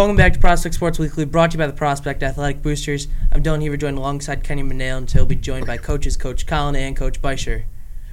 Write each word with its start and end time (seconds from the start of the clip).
Welcome 0.00 0.16
back 0.16 0.32
to 0.32 0.38
Prospect 0.38 0.74
Sports 0.74 0.98
Weekly, 0.98 1.26
brought 1.26 1.50
to 1.50 1.56
you 1.56 1.58
by 1.58 1.66
the 1.66 1.74
Prospect 1.74 2.22
Athletic 2.22 2.62
Boosters. 2.62 3.06
I'm 3.32 3.42
Dylan 3.42 3.60
Heaver, 3.60 3.76
joined 3.76 3.98
alongside 3.98 4.42
Kenny 4.42 4.62
Manale, 4.62 4.96
and 4.96 5.10
he'll 5.10 5.26
be 5.26 5.34
joined 5.34 5.66
by 5.66 5.76
coaches 5.76 6.16
Coach 6.16 6.46
Colin 6.46 6.74
and 6.74 6.96
Coach 6.96 7.20
Beischer. 7.20 7.64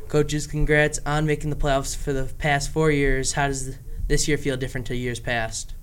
Coaches, 0.09 0.47
congrats 0.47 0.99
on 1.05 1.25
making 1.25 1.49
the 1.49 1.55
playoffs 1.55 1.95
for 1.95 2.11
the 2.11 2.25
past 2.39 2.71
four 2.71 2.91
years. 2.91 3.31
How 3.31 3.47
does 3.47 3.77
this 4.09 4.27
year 4.27 4.37
feel 4.37 4.57
different 4.57 4.85
to 4.87 4.97
years 4.97 5.21
past? 5.21 5.75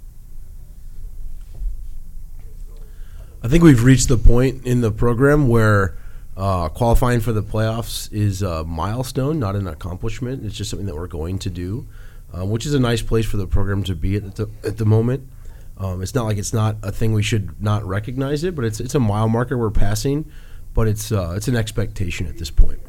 I 3.43 3.49
think 3.49 3.65
we've 3.65 3.83
reached 3.83 4.09
the 4.09 4.19
point 4.19 4.67
in 4.67 4.83
the 4.83 4.93
program 4.93 5.49
where 5.49 5.97
uh, 6.37 6.69
qualifying 6.69 7.21
for 7.21 7.33
the 7.33 7.43
playoffs 7.43 8.13
is 8.13 8.43
a 8.43 8.63
milestone, 8.65 9.39
not 9.39 9.57
an 9.57 9.67
accomplishment. 9.67 10.45
It's 10.45 10.55
just 10.55 10.69
something 10.69 10.87
that 10.87 10.97
we're 10.97 11.07
going 11.07 11.39
to 11.39 11.49
do, 11.49 11.87
uh, 12.31 12.45
which 12.45 12.67
is 12.67 12.75
a 12.75 12.79
nice 12.79 13.01
place 13.01 13.25
for 13.25 13.39
the 13.39 13.47
program 13.47 13.83
to 13.85 13.95
be 13.95 14.17
at 14.17 14.37
the, 14.37 14.51
at 14.63 14.77
the 14.77 14.85
moment. 14.85 15.31
Um, 15.77 16.03
it's 16.03 16.15
not 16.15 16.25
like 16.25 16.39
it's 16.39 16.53
not 16.53 16.77
a 16.83 16.93
thing 16.93 17.13
we 17.13 17.23
should 17.23 17.61
not 17.61 17.85
recognize 17.85 18.45
it, 18.45 18.55
but 18.55 18.65
it's 18.65 18.81
it's 18.81 18.95
a 18.95 19.01
mile 19.01 19.29
marker 19.29 19.59
we're 19.59 19.71
passing, 19.71 20.31
but 20.73 20.87
it's 20.87 21.11
uh, 21.11 21.35
it's 21.37 21.49
an 21.49 21.57
expectation 21.57 22.27
at 22.27 22.39
this 22.39 22.51
point. 22.51 22.81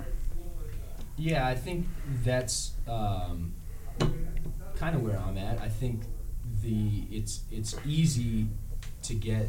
Yeah, 1.18 1.48
I 1.48 1.56
think 1.56 1.88
that's 2.24 2.72
um, 2.88 3.54
kind 4.76 4.96
of 4.96 5.02
where 5.02 5.18
I'm 5.18 5.38
at. 5.38 5.60
I 5.60 5.70
think 5.70 6.02
the 6.62 7.04
it's 7.10 7.42
it's 7.52 7.76
easy 7.86 8.48
to 9.04 9.14
get 9.14 9.48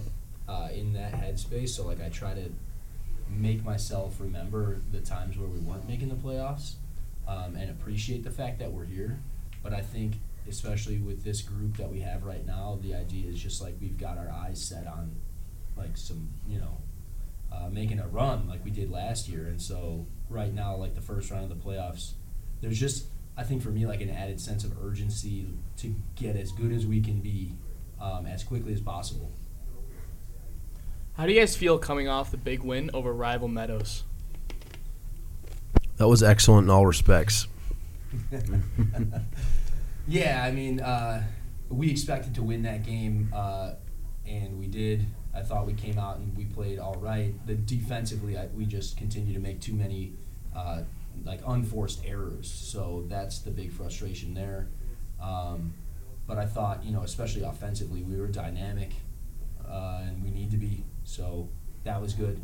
uh, 0.49 0.69
in 0.73 0.93
that 0.95 1.13
headspace. 1.13 1.71
So 1.71 1.87
like 1.87 2.03
I 2.03 2.09
try 2.09 2.35
to 2.35 2.51
make 3.29 3.65
myself 3.65 4.21
remember 4.21 4.79
the 4.93 5.01
times 5.01 5.37
where 5.37 5.49
we 5.49 5.59
weren't 5.59 5.89
making 5.89 6.09
the 6.09 6.15
playoffs 6.15 6.75
um, 7.27 7.57
and 7.57 7.71
appreciate 7.71 8.25
the 8.25 8.31
fact 8.31 8.59
that 8.61 8.73
we're 8.73 8.85
here. 8.85 9.19
But 9.63 9.73
I 9.73 9.81
think 9.81 10.15
especially 10.49 10.99
with 10.99 11.25
this 11.25 11.43
group 11.43 11.77
that 11.77 11.91
we 11.91 12.01
have 12.01 12.25
right 12.25 12.47
now, 12.47 12.79
the 12.83 12.95
idea 12.95 13.31
is 13.31 13.41
just 13.41 13.63
like 13.63 13.75
we've 13.81 13.99
got 13.99 14.19
our 14.19 14.31
eyes 14.31 14.63
set 14.63 14.87
on 14.87 15.15
like 15.77 15.97
some 15.97 16.29
you 16.49 16.59
know 16.59 16.79
uh, 17.53 17.69
making 17.71 17.99
a 17.99 18.07
run 18.09 18.49
like 18.49 18.65
we 18.65 18.71
did 18.71 18.91
last 18.91 19.29
year. 19.29 19.47
And 19.47 19.61
so 19.61 20.07
right 20.29 20.53
now, 20.53 20.77
like 20.77 20.95
the 20.95 21.01
first 21.01 21.31
round 21.31 21.51
of 21.51 21.51
the 21.51 21.65
playoffs, 21.65 22.13
there's 22.61 22.79
just 22.79 23.07
I 23.37 23.43
think 23.43 23.63
for 23.63 23.71
me 23.71 23.87
like 23.87 24.01
an 24.01 24.11
added 24.11 24.41
sense 24.41 24.65
of 24.65 24.73
urgency 24.83 25.47
to 25.79 25.95
get 26.15 26.37
as 26.37 26.53
good 26.53 26.73
as 26.73 26.87
we 26.87 27.01
can 27.01 27.21
be 27.21 27.53
um, 28.01 28.27
as 28.27 28.43
quickly 28.45 28.73
as 28.73 28.81
possible. 28.81 29.33
How 31.15 31.27
do 31.27 31.33
you 31.33 31.41
guys 31.41 31.57
feel 31.57 31.79
coming 31.79 32.09
off 32.09 32.31
the 32.31 32.37
big 32.37 32.61
win 32.63 32.91
over 32.93 33.13
rival 33.13 33.49
Meadows? 33.49 34.05
That 35.97 36.09
was 36.09 36.23
excellent 36.23 36.65
in 36.65 36.71
all 36.71 36.85
respects. 36.85 37.47
yeah, 40.07 40.45
I 40.45 40.53
mean, 40.53 40.81
uh, 40.81 41.25
we 41.69 41.91
expected 41.91 42.35
to 42.37 42.43
win 42.43 42.63
that 42.63 42.85
game, 42.85 43.31
uh, 43.35 43.73
and 44.27 44.59
we 44.59 44.67
did. 44.67 45.07
I 45.35 45.43
thought 45.43 45.67
we 45.67 45.75
came 45.75 45.99
out 45.99 46.17
and 46.17 46.35
we 46.37 46.45
played 46.47 46.79
all 46.79 46.95
right. 46.95 47.35
The 47.47 47.55
defensively, 47.55 48.39
I, 48.39 48.47
we 48.47 48.65
just 48.65 48.97
continue 48.97 49.35
to 49.35 49.41
make 49.41 49.61
too 49.61 49.75
many 49.75 50.13
uh, 50.55 50.83
like 51.25 51.41
unforced 51.47 52.03
errors. 52.07 52.51
So 52.51 53.05
that's 53.09 53.41
the 53.41 53.51
big 53.51 53.73
frustration 53.73 54.33
there. 54.33 54.69
Um, 55.23 55.75
but 56.27 56.39
I 56.39 56.47
thought, 56.47 56.85
you 56.85 56.93
know, 56.93 57.03
especially 57.03 57.43
offensively, 57.43 58.03
we 58.03 58.19
were 58.19 58.29
dynamic, 58.29 58.93
uh, 59.69 60.03
and 60.05 60.25
we 60.25 60.31
need 60.31 60.51
to 60.53 60.57
be. 60.57 60.85
So 61.05 61.49
that 61.85 62.01
was 62.01 62.15
good. 62.15 62.43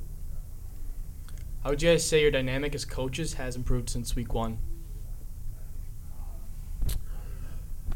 How 1.63 1.71
would 1.71 1.81
you 1.81 1.91
guys 1.91 2.05
say 2.05 2.21
your 2.21 2.31
dynamic 2.31 2.75
as 2.75 2.85
coaches 2.85 3.35
has 3.35 3.57
improved 3.57 3.89
since 3.89 4.17
week 4.17 4.35
one? 4.35 4.59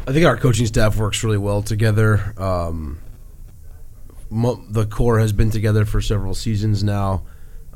I 0.06 0.12
think 0.12 0.25
our 0.25 0.37
coaching 0.37 0.67
staff 0.67 0.97
works 0.97 1.25
really 1.25 1.39
well 1.39 1.62
together. 1.62 2.33
Um, 2.37 3.00
mo- 4.31 4.65
the 4.69 4.87
core 4.87 5.19
has 5.19 5.33
been 5.33 5.50
together 5.50 5.84
for 5.84 6.00
several 6.00 6.34
seasons 6.34 6.84
now. 6.84 7.25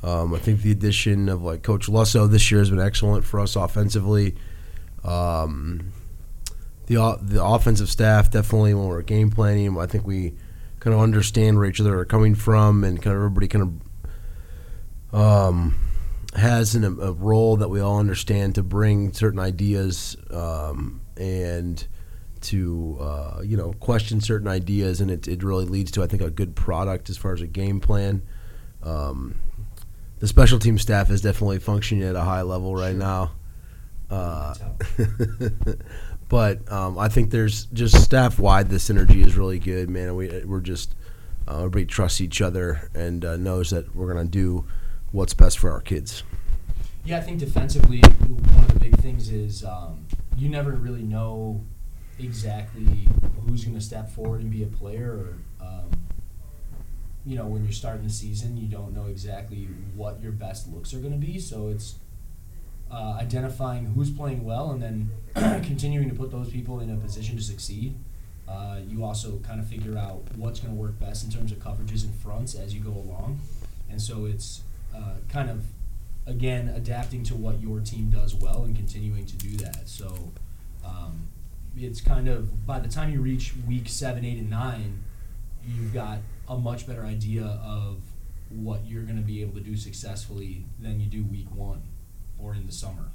Um, 0.02 0.32
I 0.32 0.38
think 0.38 0.62
the 0.62 0.70
addition 0.70 1.28
of 1.28 1.42
like 1.42 1.62
Coach 1.62 1.88
Lusso 1.88 2.30
this 2.30 2.50
year 2.50 2.60
has 2.60 2.70
been 2.70 2.80
excellent 2.80 3.24
for 3.24 3.40
us 3.40 3.56
offensively. 3.56 4.36
Um, 5.02 5.92
the 6.86 7.18
the 7.20 7.42
offensive 7.42 7.88
staff 7.88 8.30
definitely 8.30 8.74
when 8.74 8.86
we're 8.86 9.02
game 9.02 9.30
planning, 9.30 9.76
I 9.78 9.86
think 9.86 10.06
we 10.06 10.34
kind 10.78 10.94
of 10.94 11.00
understand 11.00 11.58
where 11.58 11.66
each 11.66 11.80
other 11.80 11.98
are 11.98 12.04
coming 12.04 12.34
from, 12.34 12.84
and 12.84 13.02
kind 13.02 13.14
of 13.14 13.22
everybody 13.22 13.48
kind 13.48 13.82
of 15.12 15.20
um, 15.20 15.74
has 16.36 16.74
an, 16.76 16.84
a 16.84 17.12
role 17.12 17.56
that 17.56 17.68
we 17.68 17.80
all 17.80 17.98
understand 17.98 18.54
to 18.54 18.62
bring 18.62 19.12
certain 19.12 19.40
ideas 19.40 20.16
um, 20.30 21.00
and 21.16 21.86
to 22.42 22.98
uh, 23.00 23.42
you 23.44 23.56
know 23.56 23.72
question 23.74 24.20
certain 24.20 24.48
ideas, 24.48 25.00
and 25.00 25.10
it, 25.10 25.28
it 25.28 25.42
really 25.42 25.66
leads 25.66 25.90
to 25.92 26.02
I 26.02 26.06
think 26.06 26.22
a 26.22 26.30
good 26.30 26.54
product 26.54 27.10
as 27.10 27.16
far 27.16 27.32
as 27.32 27.40
a 27.40 27.46
game 27.46 27.80
plan. 27.80 28.22
Um, 28.82 29.40
the 30.18 30.28
special 30.28 30.58
team 30.58 30.78
staff 30.78 31.10
is 31.10 31.20
definitely 31.20 31.58
functioning 31.58 32.04
at 32.04 32.14
a 32.14 32.22
high 32.22 32.42
level 32.42 32.74
right 32.74 32.90
sure. 32.90 32.98
now. 32.98 33.32
Uh, 34.10 34.54
but 36.28 36.70
um, 36.70 36.98
I 36.98 37.08
think 37.08 37.30
there's 37.30 37.66
just 37.66 38.02
staff 38.02 38.38
wide 38.38 38.68
the 38.68 38.76
synergy 38.76 39.24
is 39.24 39.36
really 39.36 39.58
good, 39.58 39.88
man. 39.88 40.14
We 40.14 40.44
we're 40.44 40.60
just 40.60 40.94
uh, 41.48 41.58
everybody 41.58 41.86
trusts 41.86 42.20
each 42.20 42.40
other 42.40 42.90
and 42.94 43.24
uh, 43.24 43.36
knows 43.36 43.70
that 43.70 43.94
we're 43.94 44.12
gonna 44.12 44.26
do 44.26 44.66
what's 45.12 45.34
best 45.34 45.58
for 45.58 45.70
our 45.72 45.80
kids. 45.80 46.22
Yeah, 47.04 47.18
I 47.18 47.20
think 47.22 47.38
defensively, 47.38 48.00
one 48.00 48.64
of 48.64 48.74
the 48.74 48.80
big 48.80 48.96
things 48.98 49.30
is 49.30 49.64
um, 49.64 50.06
you 50.36 50.48
never 50.48 50.72
really 50.72 51.02
know 51.02 51.64
exactly 52.24 53.08
who's 53.46 53.64
going 53.64 53.76
to 53.76 53.80
step 53.80 54.10
forward 54.10 54.40
and 54.40 54.50
be 54.50 54.62
a 54.62 54.66
player 54.66 55.12
or 55.12 55.38
um, 55.60 55.90
you 57.24 57.36
know 57.36 57.46
when 57.46 57.62
you're 57.62 57.72
starting 57.72 58.02
the 58.02 58.10
season 58.10 58.56
you 58.56 58.66
don't 58.66 58.94
know 58.94 59.06
exactly 59.06 59.68
what 59.94 60.20
your 60.22 60.32
best 60.32 60.68
looks 60.68 60.94
are 60.94 60.98
going 60.98 61.12
to 61.12 61.26
be. 61.26 61.38
So 61.38 61.68
it's 61.68 61.96
uh, 62.90 63.16
identifying 63.20 63.86
who's 63.86 64.10
playing 64.10 64.44
well 64.44 64.70
and 64.70 64.82
then 64.82 65.10
continuing 65.64 66.08
to 66.08 66.14
put 66.14 66.30
those 66.30 66.50
people 66.50 66.80
in 66.80 66.90
a 66.90 66.96
position 66.96 67.36
to 67.36 67.42
succeed. 67.42 67.94
Uh, 68.48 68.80
you 68.88 69.04
also 69.04 69.38
kind 69.38 69.60
of 69.60 69.66
figure 69.68 69.96
out 69.96 70.22
what's 70.34 70.58
going 70.58 70.74
to 70.74 70.80
work 70.80 70.98
best 70.98 71.24
in 71.24 71.30
terms 71.30 71.52
of 71.52 71.58
coverages 71.58 72.02
and 72.02 72.12
fronts 72.16 72.54
as 72.54 72.74
you 72.74 72.80
go 72.80 72.90
along. 72.90 73.38
And 73.88 74.02
so 74.02 74.24
it's 74.24 74.62
uh, 74.94 75.14
kind 75.28 75.48
of 75.48 75.66
again 76.26 76.68
adapting 76.68 77.22
to 77.24 77.34
what 77.34 77.60
your 77.60 77.80
team 77.80 78.10
does 78.10 78.34
well 78.34 78.64
and 78.64 78.74
continuing 78.74 79.24
to 79.26 79.36
do 79.36 79.56
that. 79.58 79.88
So 79.88 80.32
um, 80.84 81.28
it's 81.76 82.00
kind 82.00 82.28
of 82.28 82.66
by 82.66 82.78
the 82.78 82.88
time 82.88 83.10
you 83.10 83.20
reach 83.20 83.54
week 83.66 83.88
seven, 83.88 84.24
eight, 84.24 84.38
and 84.38 84.50
nine, 84.50 85.02
you've 85.66 85.94
got 85.94 86.18
a 86.48 86.56
much 86.56 86.86
better 86.86 87.04
idea 87.04 87.44
of 87.64 87.98
what 88.48 88.84
you're 88.84 89.04
going 89.04 89.16
to 89.16 89.22
be 89.22 89.42
able 89.42 89.54
to 89.54 89.60
do 89.60 89.76
successfully 89.76 90.64
than 90.80 91.00
you 91.00 91.06
do 91.06 91.24
week 91.24 91.46
one 91.54 91.82
or 92.38 92.54
in 92.54 92.66
the 92.66 92.72
summer. 92.72 93.12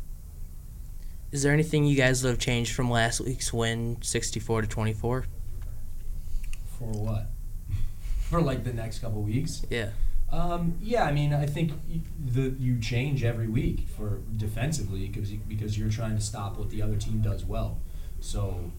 Is 1.32 1.44
there 1.44 1.52
anything 1.52 1.86
you 1.86 1.98
guys 1.98 2.22
have 2.22 2.40
changed 2.40 2.74
from 2.74 2.90
last 2.90 3.20
week's 3.20 3.52
win, 3.52 3.98
sixty-four 4.02 4.62
to 4.62 4.68
twenty-four? 4.68 5.26
For 6.80 6.86
what? 6.86 7.28
For 8.22 8.42
like 8.42 8.64
the 8.64 8.74
next 8.74 9.00
couple 9.00 9.22
weeks? 9.22 9.66
Yeah. 9.70 9.90
Um, 10.32 10.78
yeah, 10.82 11.04
I 11.04 11.12
mean, 11.12 11.34
I 11.34 11.46
think 11.46 11.74
the 12.26 12.56
you 12.60 12.80
change 12.80 13.24
every 13.24 13.48
week 13.48 13.88
for 13.96 14.22
defensively 14.36 15.08
because 15.08 15.30
because 15.30 15.78
you're 15.78 15.90
trying 15.90 16.16
to 16.16 16.22
stop 16.22 16.58
what 16.58 16.70
the 16.70 16.82
other 16.82 16.96
team 16.96 17.22
does 17.22 17.46
well. 17.46 17.80
So 18.26 18.72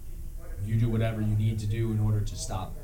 you 0.65 0.75
do 0.75 0.89
whatever 0.89 1.21
you 1.21 1.37
need 1.37 1.61
to 1.61 1.67
do 1.67 1.93
in 1.93 2.01
order 2.01 2.21
to 2.21 2.37
stop 2.37 2.75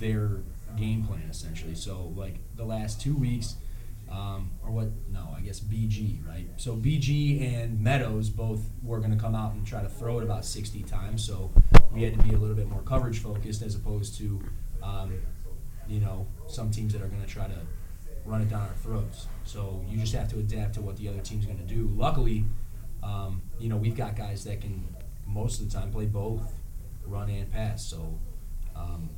their 0.00 0.30
game 0.76 1.04
plan, 1.04 1.22
essentially. 1.30 1.76
So, 1.76 2.12
like 2.16 2.34
the 2.56 2.64
last 2.64 3.00
two 3.00 3.14
weeks, 3.14 3.54
um, 4.10 4.50
or 4.64 4.72
what? 4.72 4.88
No, 5.12 5.28
I 5.36 5.40
guess 5.42 5.60
BG, 5.60 6.26
right? 6.26 6.48
So 6.56 6.74
BG 6.74 7.40
and 7.40 7.80
Meadows 7.80 8.28
both 8.30 8.60
were 8.82 8.98
going 8.98 9.12
to 9.12 9.16
come 9.16 9.36
out 9.36 9.54
and 9.54 9.64
try 9.64 9.80
to 9.80 9.88
throw 9.88 10.18
it 10.18 10.24
about 10.24 10.44
60 10.44 10.82
times. 10.82 11.24
So 11.24 11.52
we 11.92 12.02
had 12.02 12.18
to 12.18 12.22
be 12.24 12.34
a 12.34 12.38
little 12.38 12.56
bit 12.56 12.68
more 12.68 12.82
coverage 12.82 13.20
focused 13.20 13.62
as 13.62 13.76
opposed 13.76 14.18
to, 14.18 14.40
um, 14.82 15.14
you 15.88 16.00
know, 16.00 16.26
some 16.48 16.72
teams 16.72 16.94
that 16.94 17.02
are 17.02 17.08
going 17.08 17.22
to 17.22 17.28
try 17.28 17.46
to 17.46 17.60
run 18.24 18.42
it 18.42 18.50
down 18.50 18.62
our 18.62 18.74
throats. 18.82 19.28
So 19.44 19.84
you 19.88 19.98
just 19.98 20.14
have 20.14 20.28
to 20.30 20.38
adapt 20.38 20.74
to 20.74 20.80
what 20.80 20.96
the 20.96 21.08
other 21.08 21.20
team's 21.20 21.46
going 21.46 21.58
to 21.58 21.64
do. 21.64 21.92
Luckily, 21.94 22.44
um, 23.04 23.40
you 23.60 23.68
know, 23.68 23.76
we've 23.76 23.96
got 23.96 24.16
guys 24.16 24.42
that 24.44 24.60
can 24.60 24.95
most 25.26 25.60
of 25.60 25.70
the 25.70 25.78
time 25.78 25.90
play 25.90 26.06
both 26.06 26.52
run 27.06 27.28
and 27.30 27.50
pass. 27.50 27.84
So 27.84 28.18
um, 28.74 29.10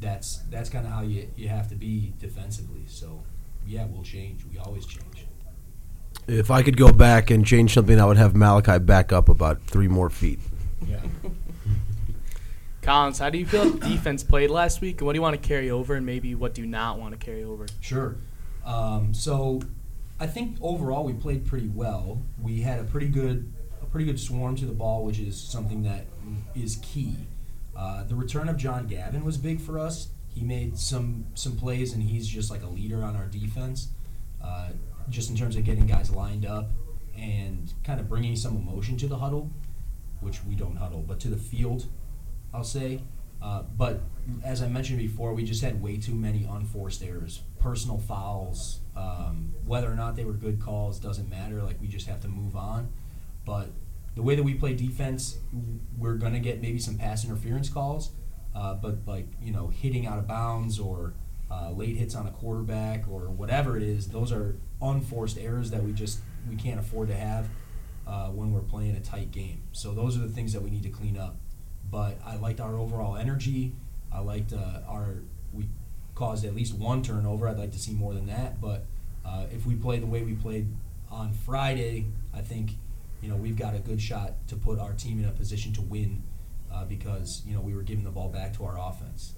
that's 0.00 0.38
that's 0.50 0.68
kind 0.68 0.86
of 0.86 0.92
how 0.92 1.02
you, 1.02 1.30
you 1.36 1.48
have 1.48 1.68
to 1.68 1.74
be 1.74 2.12
defensively. 2.18 2.84
So 2.86 3.22
yeah, 3.66 3.86
we'll 3.86 4.02
change. 4.02 4.44
We 4.44 4.58
always 4.58 4.86
change. 4.86 5.26
If 6.26 6.50
I 6.50 6.62
could 6.62 6.76
go 6.76 6.92
back 6.92 7.30
and 7.30 7.44
change 7.44 7.74
something, 7.74 8.00
I 8.00 8.06
would 8.06 8.16
have 8.16 8.34
Malachi 8.34 8.78
back 8.78 9.12
up 9.12 9.28
about 9.28 9.62
three 9.62 9.88
more 9.88 10.08
feet. 10.08 10.38
Yeah. 10.86 11.00
Collins, 12.82 13.18
how 13.18 13.30
do 13.30 13.38
you 13.38 13.46
feel 13.46 13.70
defense 13.72 14.22
played 14.22 14.50
last 14.50 14.80
week, 14.82 15.00
and 15.00 15.06
what 15.06 15.14
do 15.14 15.18
you 15.18 15.22
want 15.22 15.40
to 15.40 15.48
carry 15.48 15.70
over, 15.70 15.94
and 15.94 16.04
maybe 16.04 16.34
what 16.34 16.54
do 16.54 16.60
you 16.60 16.66
not 16.66 16.98
want 16.98 17.18
to 17.18 17.24
carry 17.24 17.42
over? 17.42 17.66
Sure. 17.80 18.16
Um, 18.64 19.14
so 19.14 19.60
I 20.20 20.26
think 20.26 20.58
overall 20.60 21.04
we 21.04 21.14
played 21.14 21.46
pretty 21.46 21.68
well. 21.68 22.22
We 22.40 22.60
had 22.60 22.80
a 22.80 22.84
pretty 22.84 23.08
good 23.08 23.50
pretty 23.94 24.06
good 24.06 24.18
swarm 24.18 24.56
to 24.56 24.66
the 24.66 24.72
ball, 24.72 25.04
which 25.04 25.20
is 25.20 25.40
something 25.40 25.84
that 25.84 26.04
is 26.56 26.80
key. 26.82 27.16
Uh, 27.76 28.02
the 28.02 28.14
return 28.16 28.48
of 28.48 28.56
John 28.56 28.88
Gavin 28.88 29.24
was 29.24 29.36
big 29.36 29.60
for 29.60 29.78
us. 29.78 30.08
He 30.34 30.42
made 30.42 30.76
some 30.76 31.26
some 31.34 31.56
plays, 31.56 31.92
and 31.92 32.02
he's 32.02 32.26
just 32.26 32.50
like 32.50 32.64
a 32.64 32.66
leader 32.66 33.04
on 33.04 33.14
our 33.14 33.26
defense, 33.26 33.90
uh, 34.42 34.70
just 35.10 35.30
in 35.30 35.36
terms 35.36 35.54
of 35.54 35.62
getting 35.62 35.86
guys 35.86 36.10
lined 36.10 36.44
up 36.44 36.70
and 37.16 37.72
kind 37.84 38.00
of 38.00 38.08
bringing 38.08 38.34
some 38.34 38.56
emotion 38.56 38.96
to 38.96 39.06
the 39.06 39.16
huddle, 39.16 39.48
which 40.18 40.42
we 40.42 40.56
don't 40.56 40.74
huddle, 40.74 41.04
but 41.06 41.20
to 41.20 41.28
the 41.28 41.36
field, 41.36 41.86
I'll 42.52 42.64
say. 42.64 43.00
Uh, 43.40 43.62
but 43.76 44.00
as 44.42 44.60
I 44.60 44.66
mentioned 44.66 44.98
before, 44.98 45.34
we 45.34 45.44
just 45.44 45.62
had 45.62 45.80
way 45.80 45.98
too 45.98 46.16
many 46.16 46.48
unforced 46.50 47.00
errors, 47.00 47.42
personal 47.60 47.98
fouls. 47.98 48.80
Um, 48.96 49.54
whether 49.64 49.88
or 49.88 49.94
not 49.94 50.16
they 50.16 50.24
were 50.24 50.32
good 50.32 50.60
calls 50.60 50.98
doesn't 50.98 51.30
matter. 51.30 51.62
Like 51.62 51.80
we 51.80 51.86
just 51.86 52.08
have 52.08 52.20
to 52.22 52.28
move 52.28 52.56
on. 52.56 52.88
But 53.44 53.68
the 54.14 54.22
way 54.22 54.34
that 54.34 54.42
we 54.42 54.54
play 54.54 54.74
defense, 54.74 55.38
we're 55.98 56.14
gonna 56.14 56.40
get 56.40 56.60
maybe 56.60 56.78
some 56.78 56.96
pass 56.96 57.24
interference 57.24 57.68
calls. 57.68 58.10
Uh, 58.54 58.74
but 58.74 58.98
like 59.06 59.26
you 59.42 59.52
know, 59.52 59.68
hitting 59.68 60.06
out 60.06 60.18
of 60.18 60.26
bounds 60.28 60.78
or 60.78 61.14
uh, 61.50 61.70
late 61.70 61.96
hits 61.96 62.14
on 62.14 62.26
a 62.26 62.30
quarterback 62.30 63.04
or 63.10 63.28
whatever 63.28 63.76
it 63.76 63.82
is, 63.82 64.08
those 64.08 64.32
are 64.32 64.56
unforced 64.80 65.38
errors 65.38 65.70
that 65.70 65.82
we 65.82 65.92
just 65.92 66.20
we 66.48 66.56
can't 66.56 66.78
afford 66.78 67.08
to 67.08 67.14
have 67.14 67.48
uh, 68.06 68.28
when 68.28 68.52
we're 68.52 68.60
playing 68.60 68.96
a 68.96 69.00
tight 69.00 69.30
game. 69.30 69.62
So 69.72 69.92
those 69.92 70.16
are 70.16 70.20
the 70.20 70.28
things 70.28 70.52
that 70.52 70.62
we 70.62 70.70
need 70.70 70.82
to 70.84 70.90
clean 70.90 71.16
up. 71.16 71.36
But 71.90 72.18
I 72.24 72.36
liked 72.36 72.60
our 72.60 72.76
overall 72.76 73.16
energy. 73.16 73.72
I 74.12 74.20
liked 74.20 74.52
uh, 74.52 74.80
our 74.88 75.22
we 75.52 75.68
caused 76.14 76.44
at 76.44 76.54
least 76.54 76.74
one 76.74 77.02
turnover. 77.02 77.48
I'd 77.48 77.58
like 77.58 77.72
to 77.72 77.78
see 77.78 77.92
more 77.92 78.14
than 78.14 78.26
that. 78.26 78.60
But 78.60 78.86
uh, 79.24 79.46
if 79.52 79.66
we 79.66 79.74
play 79.74 79.98
the 79.98 80.06
way 80.06 80.22
we 80.22 80.34
played 80.34 80.68
on 81.10 81.32
Friday, 81.32 82.06
I 82.32 82.40
think 82.40 82.72
you 83.24 83.30
know 83.30 83.36
we've 83.36 83.56
got 83.56 83.74
a 83.74 83.78
good 83.78 84.02
shot 84.02 84.34
to 84.48 84.54
put 84.54 84.78
our 84.78 84.92
team 84.92 85.18
in 85.18 85.24
a 85.24 85.32
position 85.32 85.72
to 85.72 85.80
win 85.80 86.22
uh, 86.70 86.84
because 86.84 87.42
you 87.46 87.54
know 87.54 87.60
we 87.62 87.74
were 87.74 87.80
giving 87.80 88.04
the 88.04 88.10
ball 88.10 88.28
back 88.28 88.54
to 88.54 88.64
our 88.64 88.78
offense. 88.78 89.32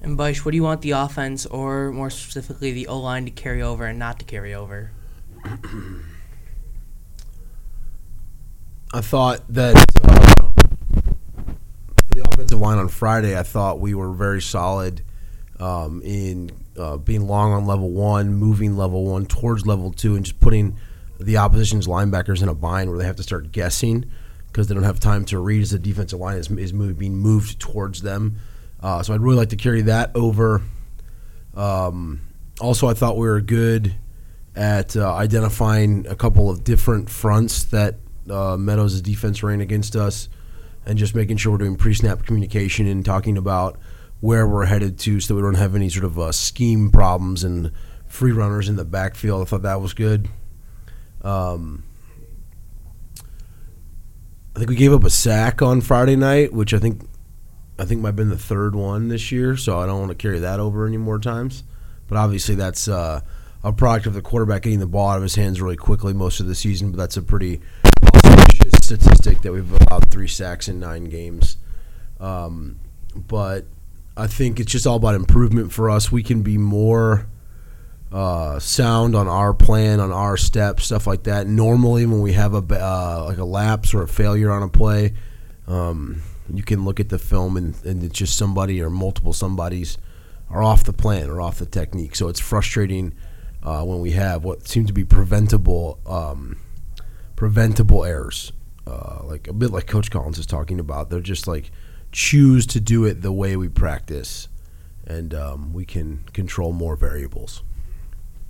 And 0.00 0.16
Bush, 0.16 0.42
what 0.42 0.52
do 0.52 0.56
you 0.56 0.62
want 0.62 0.80
the 0.80 0.92
offense, 0.92 1.44
or 1.44 1.92
more 1.92 2.08
specifically 2.08 2.72
the 2.72 2.86
O 2.88 2.98
line, 2.98 3.26
to 3.26 3.30
carry 3.30 3.60
over 3.60 3.84
and 3.84 3.98
not 3.98 4.18
to 4.20 4.24
carry 4.24 4.54
over? 4.54 4.92
I 8.94 9.00
thought 9.02 9.42
that 9.50 9.76
uh, 10.02 10.48
for 10.48 12.14
the 12.14 12.26
offensive 12.32 12.58
line 12.58 12.78
on 12.78 12.88
Friday, 12.88 13.38
I 13.38 13.42
thought 13.42 13.78
we 13.78 13.94
were 13.94 14.12
very 14.12 14.40
solid 14.40 15.02
um, 15.60 16.00
in 16.02 16.50
uh, 16.78 16.96
being 16.96 17.26
long 17.26 17.52
on 17.52 17.66
level 17.66 17.90
one, 17.90 18.32
moving 18.34 18.76
level 18.76 19.04
one 19.04 19.26
towards 19.26 19.66
level 19.66 19.92
two, 19.92 20.16
and 20.16 20.24
just 20.24 20.40
putting 20.40 20.78
the 21.22 21.36
opposition's 21.38 21.86
linebackers 21.86 22.42
in 22.42 22.48
a 22.48 22.54
bind 22.54 22.90
where 22.90 22.98
they 22.98 23.04
have 23.04 23.16
to 23.16 23.22
start 23.22 23.52
guessing 23.52 24.04
because 24.46 24.68
they 24.68 24.74
don't 24.74 24.84
have 24.84 25.00
time 25.00 25.24
to 25.24 25.38
read 25.38 25.62
as 25.62 25.70
the 25.70 25.78
defensive 25.78 26.18
line 26.18 26.36
is, 26.36 26.50
is 26.50 26.72
being 26.72 27.16
moved 27.16 27.58
towards 27.58 28.02
them. 28.02 28.36
Uh, 28.80 29.02
so 29.02 29.14
I'd 29.14 29.20
really 29.20 29.36
like 29.36 29.48
to 29.50 29.56
carry 29.56 29.82
that 29.82 30.14
over. 30.14 30.62
Um, 31.54 32.20
also, 32.60 32.88
I 32.88 32.94
thought 32.94 33.16
we 33.16 33.26
were 33.26 33.40
good 33.40 33.94
at 34.54 34.96
uh, 34.96 35.14
identifying 35.14 36.06
a 36.06 36.14
couple 36.14 36.50
of 36.50 36.64
different 36.64 37.08
fronts 37.08 37.64
that 37.64 37.96
uh, 38.28 38.56
Meadows' 38.58 39.00
defense 39.00 39.42
ran 39.42 39.60
against 39.60 39.96
us, 39.96 40.28
and 40.84 40.98
just 40.98 41.14
making 41.14 41.38
sure 41.38 41.52
we're 41.52 41.58
doing 41.58 41.76
pre-snap 41.76 42.26
communication 42.26 42.86
and 42.86 43.04
talking 43.04 43.38
about 43.38 43.78
where 44.20 44.46
we're 44.46 44.66
headed 44.66 44.98
to, 44.98 45.20
so 45.20 45.34
we 45.34 45.40
don't 45.40 45.54
have 45.54 45.74
any 45.74 45.88
sort 45.88 46.04
of 46.04 46.18
uh, 46.18 46.30
scheme 46.30 46.90
problems 46.90 47.42
and 47.42 47.72
free 48.06 48.32
runners 48.32 48.68
in 48.68 48.76
the 48.76 48.84
backfield. 48.84 49.42
I 49.42 49.44
thought 49.46 49.62
that 49.62 49.80
was 49.80 49.94
good. 49.94 50.28
Um, 51.22 51.84
I 54.54 54.58
think 54.58 54.68
we 54.68 54.76
gave 54.76 54.92
up 54.92 55.04
a 55.04 55.10
sack 55.10 55.62
on 55.62 55.80
Friday 55.80 56.16
night, 56.16 56.52
which 56.52 56.74
I 56.74 56.78
think 56.78 57.08
I 57.78 57.84
think 57.84 58.00
might 58.00 58.08
have 58.08 58.16
been 58.16 58.28
the 58.28 58.36
third 58.36 58.74
one 58.74 59.08
this 59.08 59.32
year. 59.32 59.56
So 59.56 59.78
I 59.78 59.86
don't 59.86 59.98
want 59.98 60.10
to 60.10 60.16
carry 60.16 60.40
that 60.40 60.60
over 60.60 60.86
any 60.86 60.98
more 60.98 61.18
times. 61.18 61.64
But 62.08 62.18
obviously, 62.18 62.54
that's 62.54 62.88
uh, 62.88 63.20
a 63.64 63.72
product 63.72 64.06
of 64.06 64.14
the 64.14 64.22
quarterback 64.22 64.62
getting 64.62 64.80
the 64.80 64.86
ball 64.86 65.10
out 65.10 65.16
of 65.16 65.22
his 65.22 65.36
hands 65.36 65.62
really 65.62 65.76
quickly 65.76 66.12
most 66.12 66.40
of 66.40 66.46
the 66.46 66.54
season. 66.54 66.90
But 66.90 66.98
that's 66.98 67.16
a 67.16 67.22
pretty 67.22 67.60
statistic 68.82 69.40
that 69.42 69.52
we've 69.52 69.70
allowed 69.72 70.10
three 70.10 70.28
sacks 70.28 70.68
in 70.68 70.78
nine 70.78 71.04
games. 71.04 71.56
Um, 72.20 72.78
but 73.14 73.66
I 74.16 74.26
think 74.26 74.60
it's 74.60 74.70
just 74.70 74.86
all 74.86 74.96
about 74.96 75.14
improvement 75.14 75.72
for 75.72 75.88
us. 75.88 76.12
We 76.12 76.22
can 76.22 76.42
be 76.42 76.58
more 76.58 77.26
uh, 78.12 78.58
sound 78.58 79.16
on 79.16 79.26
our 79.26 79.54
plan, 79.54 79.98
on 79.98 80.12
our 80.12 80.36
steps, 80.36 80.84
stuff 80.84 81.06
like 81.06 81.22
that. 81.22 81.46
Normally, 81.46 82.04
when 82.04 82.20
we 82.20 82.34
have 82.34 82.54
a 82.54 82.58
uh, 82.58 83.24
like 83.26 83.38
a 83.38 83.44
lapse 83.44 83.94
or 83.94 84.02
a 84.02 84.08
failure 84.08 84.50
on 84.50 84.62
a 84.62 84.68
play, 84.68 85.14
um, 85.66 86.22
you 86.52 86.62
can 86.62 86.84
look 86.84 87.00
at 87.00 87.08
the 87.08 87.18
film 87.18 87.56
and, 87.56 87.74
and 87.84 88.02
it's 88.02 88.18
just 88.18 88.36
somebody 88.36 88.82
or 88.82 88.90
multiple 88.90 89.32
somebodies 89.32 89.96
are 90.50 90.62
off 90.62 90.84
the 90.84 90.92
plan 90.92 91.30
or 91.30 91.40
off 91.40 91.58
the 91.58 91.66
technique. 91.66 92.14
So 92.14 92.28
it's 92.28 92.40
frustrating 92.40 93.14
uh, 93.62 93.82
when 93.84 94.00
we 94.00 94.10
have 94.10 94.44
what 94.44 94.68
seem 94.68 94.86
to 94.86 94.92
be 94.92 95.04
preventable 95.04 95.98
um, 96.06 96.58
preventable 97.34 98.04
errors, 98.04 98.52
uh, 98.86 99.20
like 99.24 99.48
a 99.48 99.54
bit 99.54 99.70
like 99.70 99.86
Coach 99.86 100.10
Collins 100.10 100.38
is 100.38 100.46
talking 100.46 100.78
about. 100.78 101.08
They're 101.08 101.20
just 101.20 101.46
like 101.46 101.70
choose 102.10 102.66
to 102.66 102.80
do 102.80 103.06
it 103.06 103.22
the 103.22 103.32
way 103.32 103.56
we 103.56 103.70
practice, 103.70 104.48
and 105.06 105.32
um, 105.32 105.72
we 105.72 105.86
can 105.86 106.24
control 106.34 106.72
more 106.72 106.94
variables. 106.94 107.62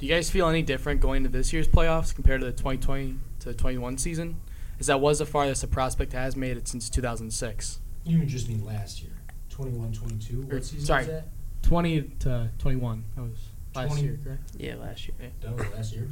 Do 0.03 0.09
you 0.09 0.15
guys 0.17 0.29
feel 0.29 0.49
any 0.49 0.63
different 0.63 1.01
going 1.01 1.19
into 1.19 1.29
this 1.29 1.53
year's 1.53 1.69
playoffs 1.69 2.13
compared 2.13 2.41
to 2.41 2.47
the 2.47 2.51
2020 2.51 3.19
to 3.39 3.55
21 3.55 3.99
season? 3.99 4.41
As 4.81 4.89
that 4.89 4.99
was 4.99 5.21
the 5.21 5.27
farthest 5.27 5.63
a 5.63 5.69
prospect 5.69 6.13
has 6.13 6.35
made 6.35 6.57
it 6.57 6.67
since 6.67 6.91
2006. 6.91 7.79
You 8.05 8.25
just 8.25 8.49
mean 8.49 8.65
last 8.65 9.01
year, 9.01 9.13
21, 9.51 9.93
22. 9.93 10.41
Or- 10.41 10.43
What 10.43 10.55
er, 10.55 10.61
season 10.61 10.85
sorry. 10.87 11.03
was 11.03 11.07
that? 11.07 11.29
20 11.63 12.03
to 12.19 12.51
21. 12.59 13.05
That 13.15 13.23
was 13.23 13.39
last 13.77 13.87
20. 13.91 14.03
year, 14.03 14.19
correct? 14.25 14.51
Yeah, 14.59 14.75
last 14.75 15.07
year. 15.07 15.31
That 15.41 15.57
was 15.57 15.67
last 15.73 15.93
year. 15.95 16.09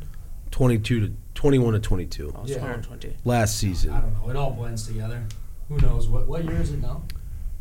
Twenty-two 0.52 1.00
to 1.08 1.12
twenty-one 1.34 1.72
to 1.74 1.80
twenty-two 1.80 2.32
Oh, 2.36 2.42
it's 2.42 2.52
Yeah. 2.52 2.58
21 2.58 3.16
last 3.24 3.56
season. 3.58 3.90
I 3.90 4.00
don't 4.02 4.12
know. 4.14 4.30
It 4.30 4.36
all 4.36 4.52
blends 4.52 4.86
together. 4.86 5.24
Who 5.68 5.78
knows? 5.78 6.06
What 6.08 6.28
what 6.28 6.44
year 6.44 6.60
is 6.60 6.70
it 6.70 6.80
now? 6.80 7.02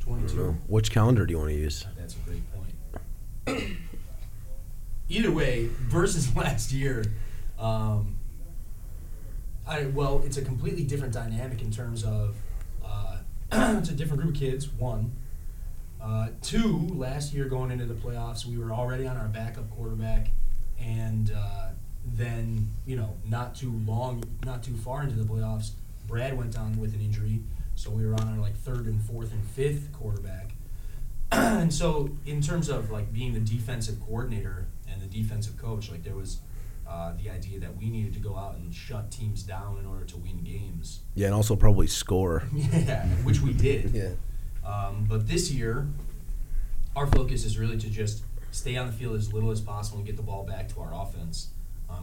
I 0.02 0.06
don't 0.06 0.28
22. 0.28 0.36
know. 0.38 0.52
Which 0.68 0.92
calendar 0.92 1.25
do 1.25 1.32
you 1.32 1.40
want 1.40 1.50
to 1.50 1.56
use? 1.58 1.88
That's 1.98 2.14
a 2.14 2.18
great 2.20 2.36
point. 2.49 2.49
Either 5.10 5.32
way, 5.32 5.70
versus 5.88 6.36
last 6.36 6.72
year, 6.72 7.04
um, 7.58 8.16
I 9.68 9.86
well, 9.86 10.22
it's 10.25 10.38
a 10.38 10.42
completely 10.42 10.84
different 10.84 11.13
dynamic 11.13 11.62
in 11.62 11.72
terms 11.72 12.04
of 12.04 12.36
uh, 12.84 13.18
it's 13.51 13.89
a 13.89 13.94
different 13.94 14.22
group 14.22 14.36
of 14.36 14.39
kids. 14.39 14.70
One, 14.70 15.12
uh, 16.01 16.30
two. 16.42 16.88
Last 16.92 17.34
year, 17.34 17.46
going 17.46 17.72
into 17.72 17.86
the 17.86 17.94
playoffs, 17.94 18.46
we 18.46 18.58
were 18.58 18.72
already 18.72 19.08
on 19.08 19.18
our 19.18 19.28
backup 19.28 19.70
quarterback, 19.72 20.30
and 20.80 21.32
uh, 21.36 21.70
then 22.06 22.70
you 22.86 22.96
know, 22.96 23.16
not 23.28 23.56
too 23.56 23.72
long, 23.86 24.24
not 24.46 24.63
too 24.63 24.75
far 24.75 25.04
into 25.04 25.16
the 25.16 25.25
playoffs, 25.25 25.72
Brad 26.08 26.38
went 26.38 26.54
down 26.54 26.80
with 26.80 26.94
an 26.94 27.01
injury, 27.01 27.42
so 27.75 27.92
we 27.92 28.06
were 28.06 28.13
on 28.13 28.28
our 28.28 28.39
like 28.39 28.56
third 28.56 28.86
and 28.86 29.01
fourth 29.01 29.32
and 29.32 29.44
fifth 29.44 29.92
quarterback. 29.94 30.51
and 31.32 31.72
so 31.72 32.10
in 32.25 32.42
terms 32.42 32.70
of 32.70 32.89
like 32.89 33.13
being 33.13 33.34
the 33.34 33.39
defensive 33.39 34.00
coordinator 34.01 34.66
defensive 35.10 35.58
coach 35.58 35.89
like 35.92 36.04
there 36.04 36.16
was 36.16 36.39
uh, 36.88 37.13
the 37.22 37.30
idea 37.30 37.60
that 37.60 37.75
we 37.78 37.89
needed 37.89 38.13
to 38.13 38.20
go 38.20 38.36
out 38.36 38.56
and 38.56 38.74
shut 38.74 39.12
teams 39.12 39.44
down 39.44 39.78
in 39.80 39.86
order 39.86 40.04
to 40.06 40.18
win 40.18 40.44
games 40.44 41.01
Yeah, 41.13 41.28
and 41.28 41.36
also 41.36 41.56
probably 41.56 41.88
score. 41.88 42.44
yeah 42.54 43.06
which 43.24 43.42
we 43.42 43.54
did 43.54 43.92
Yeah. 43.92 44.12
um, 44.66 45.06
but 45.08 45.28
this 45.28 45.51
year 45.51 45.88
our 46.96 47.06
focus 47.08 47.46
is 47.46 47.58
really 47.58 47.78
to 47.78 47.89
just 47.89 48.24
stay 48.51 48.75
on 48.78 48.88
the 48.88 48.94
field 48.94 49.16
as 49.16 49.32
little 49.32 49.51
as 49.51 49.62
possible 49.62 49.98
and 50.00 50.08
get 50.08 50.18
the 50.18 50.24
ball 50.24 50.44
back 50.44 50.68
to 50.70 50.80
our 50.82 50.94
offense 50.94 51.50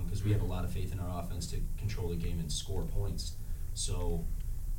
because 0.04 0.22
we 0.24 0.32
have 0.32 0.42
a 0.42 0.46
lot 0.46 0.64
of 0.64 0.70
faith 0.70 0.92
in 0.92 0.98
our 1.00 1.20
offense 1.20 1.46
to 1.48 1.56
control 1.78 2.08
the 2.08 2.16
game 2.16 2.38
and 2.40 2.50
score 2.50 2.82
points 2.82 3.32
so 3.74 4.24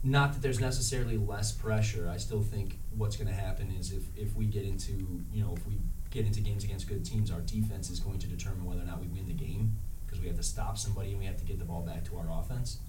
not 0.03 0.31
that 0.34 0.41
there's 0.41 0.60
necessarily 0.60 1.17
less 1.17 1.51
pressure. 1.51 2.07
I 2.10 2.17
still 2.17 2.41
think 2.41 2.77
what's 2.96 3.17
going 3.17 3.27
to 3.27 3.34
happen 3.34 3.74
is 3.79 3.91
if, 3.91 4.03
if 4.15 4.36
we 4.36 4.46
get 4.46 4.63
into 4.63 4.91
you 5.34 5.43
know 5.43 5.53
if 5.57 5.65
we 5.67 5.74
get 6.17 6.25
into 6.25 6.41
games 6.41 6.63
against 6.63 6.88
good 6.88 7.05
teams, 7.05 7.29
our 7.29 7.41
defense 7.41 7.89
is 7.89 8.00
going 8.00 8.17
to 8.19 8.27
determine 8.27 8.65
whether 8.65 8.81
or 8.81 8.86
not 8.86 9.00
we 9.00 9.07
win 9.07 9.27
the 9.27 9.33
game 9.33 9.74
because 10.05 10.19
we 10.19 10.27
have 10.27 10.38
to 10.38 10.43
stop 10.43 10.77
somebody 10.77 11.12
and 11.12 11.19
we 11.19 11.25
have 11.25 11.38
to 11.38 11.45
get 11.45 11.59
the 11.59 11.65
ball 11.65 11.81
back 11.81 12.03
to 12.05 12.17
our 12.17 12.27
offense. 12.31 12.79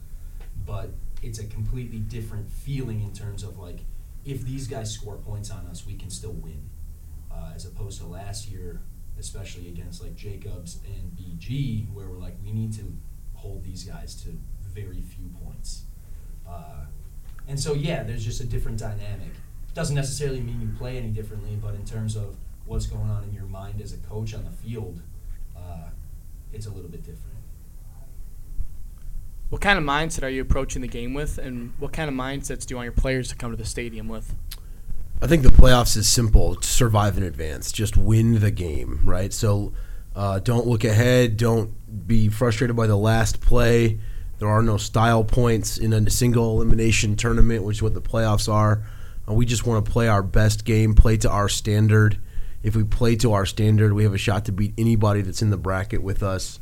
But 0.65 0.91
it's 1.23 1.39
a 1.39 1.47
completely 1.47 1.99
different 1.99 2.51
feeling 2.51 3.03
in 3.03 3.13
terms 3.13 3.43
of 3.43 3.59
like 3.59 3.81
if 4.25 4.43
these 4.43 4.67
guys 4.67 4.91
score 4.93 5.17
points 5.17 5.51
on 5.51 5.67
us, 5.67 5.87
we 5.87 5.95
can 5.95 6.11
still 6.11 6.33
win, 6.33 6.71
uh, 7.31 7.53
as 7.55 7.67
opposed 7.67 8.01
to 8.01 8.07
last 8.07 8.49
year, 8.49 8.81
especially 9.19 9.69
against 9.69 10.03
like 10.03 10.17
Jacobs 10.17 10.81
and 10.87 11.13
BG, 11.17 11.93
where 11.93 12.09
we're 12.09 12.19
like 12.19 12.37
we 12.43 12.51
need 12.51 12.73
to 12.75 12.97
hold 13.35 13.63
these 13.63 13.85
guys 13.85 14.15
to 14.23 14.39
very 14.75 15.03
few 15.03 15.29
points. 15.45 15.83
Uh, 16.49 16.87
and 17.47 17.59
so, 17.61 17.75
yeah, 17.75 18.03
there's 18.03 18.25
just 18.25 18.41
a 18.41 18.47
different 18.47 18.79
dynamic. 18.79 19.33
Doesn't 19.75 19.97
necessarily 19.97 20.41
mean 20.41 20.61
you 20.61 20.69
play 20.79 20.97
any 20.97 21.09
differently, 21.09 21.59
but 21.61 21.75
in 21.75 21.85
terms 21.85 22.17
of 22.17 22.37
what's 22.69 22.87
going 22.87 23.11
on 23.11 23.25
in 23.25 23.33
your 23.33 23.47
mind 23.47 23.81
as 23.81 23.93
a 23.93 23.97
coach 23.97 24.35
on 24.35 24.45
the 24.45 24.51
field, 24.51 25.01
uh, 25.57 25.89
it's 26.53 26.67
a 26.67 26.71
little 26.71 26.91
bit 26.91 27.03
different. 27.03 27.25
What 29.49 29.63
kind 29.63 29.79
of 29.79 29.85
mindset 29.85 30.23
are 30.25 30.29
you 30.29 30.43
approaching 30.43 30.83
the 30.83 30.89
game 30.89 31.15
with, 31.15 31.39
and 31.39 31.73
what 31.79 31.93
kind 31.93 32.09
of 32.09 32.15
mindsets 32.15 32.67
do 32.67 32.73
you 32.73 32.77
want 32.77 32.85
your 32.85 32.93
players 32.93 33.29
to 33.31 33.37
come 33.37 33.51
to 33.51 33.57
the 33.57 33.65
stadium 33.65 34.07
with? 34.07 34.35
I 35.23 35.27
think 35.27 35.43
the 35.43 35.49
playoffs 35.49 35.97
is 35.97 36.07
simple: 36.07 36.61
survive 36.61 37.17
in 37.17 37.23
advance, 37.23 37.73
just 37.73 37.97
win 37.97 38.41
the 38.41 38.51
game, 38.51 39.01
right? 39.05 39.33
So, 39.33 39.73
uh, 40.15 40.41
don't 40.41 40.67
look 40.67 40.85
ahead. 40.85 41.39
Don't 41.39 42.07
be 42.07 42.29
frustrated 42.29 42.77
by 42.77 42.87
the 42.87 42.97
last 42.97 43.41
play. 43.41 43.99
There 44.39 44.49
are 44.49 44.63
no 44.63 44.77
style 44.77 45.25
points 45.25 45.79
in 45.79 45.95
a 45.95 46.11
single 46.11 46.57
elimination 46.57 47.17
tournament, 47.17 47.65
which 47.65 47.79
is 47.79 47.83
what 47.83 47.95
the 47.95 48.03
playoffs 48.03 48.53
are. 48.53 48.85
Uh, 49.27 49.33
we 49.33 49.47
just 49.47 49.67
want 49.67 49.85
to 49.85 49.91
play 49.91 50.09
our 50.09 50.23
best 50.23 50.67
game, 50.67 50.95
play 50.95 51.17
to 51.17 51.31
our 51.31 51.49
standard. 51.49 52.21
If 52.69 52.77
we 52.77 52.85
play 52.85 53.17
to 53.17 53.33
our 53.33 53.47
standard, 53.47 53.95
we 53.95 54.05
have 54.05 54.13
a 54.13 54.19
shot 54.19 54.45
to 54.45 54.53
beat 54.53 54.75
anybody 54.77 55.23
that's 55.23 55.41
in 55.41 55.49
the 55.49 55.57
bracket 55.57 56.03
with 56.03 56.23
us. 56.23 56.61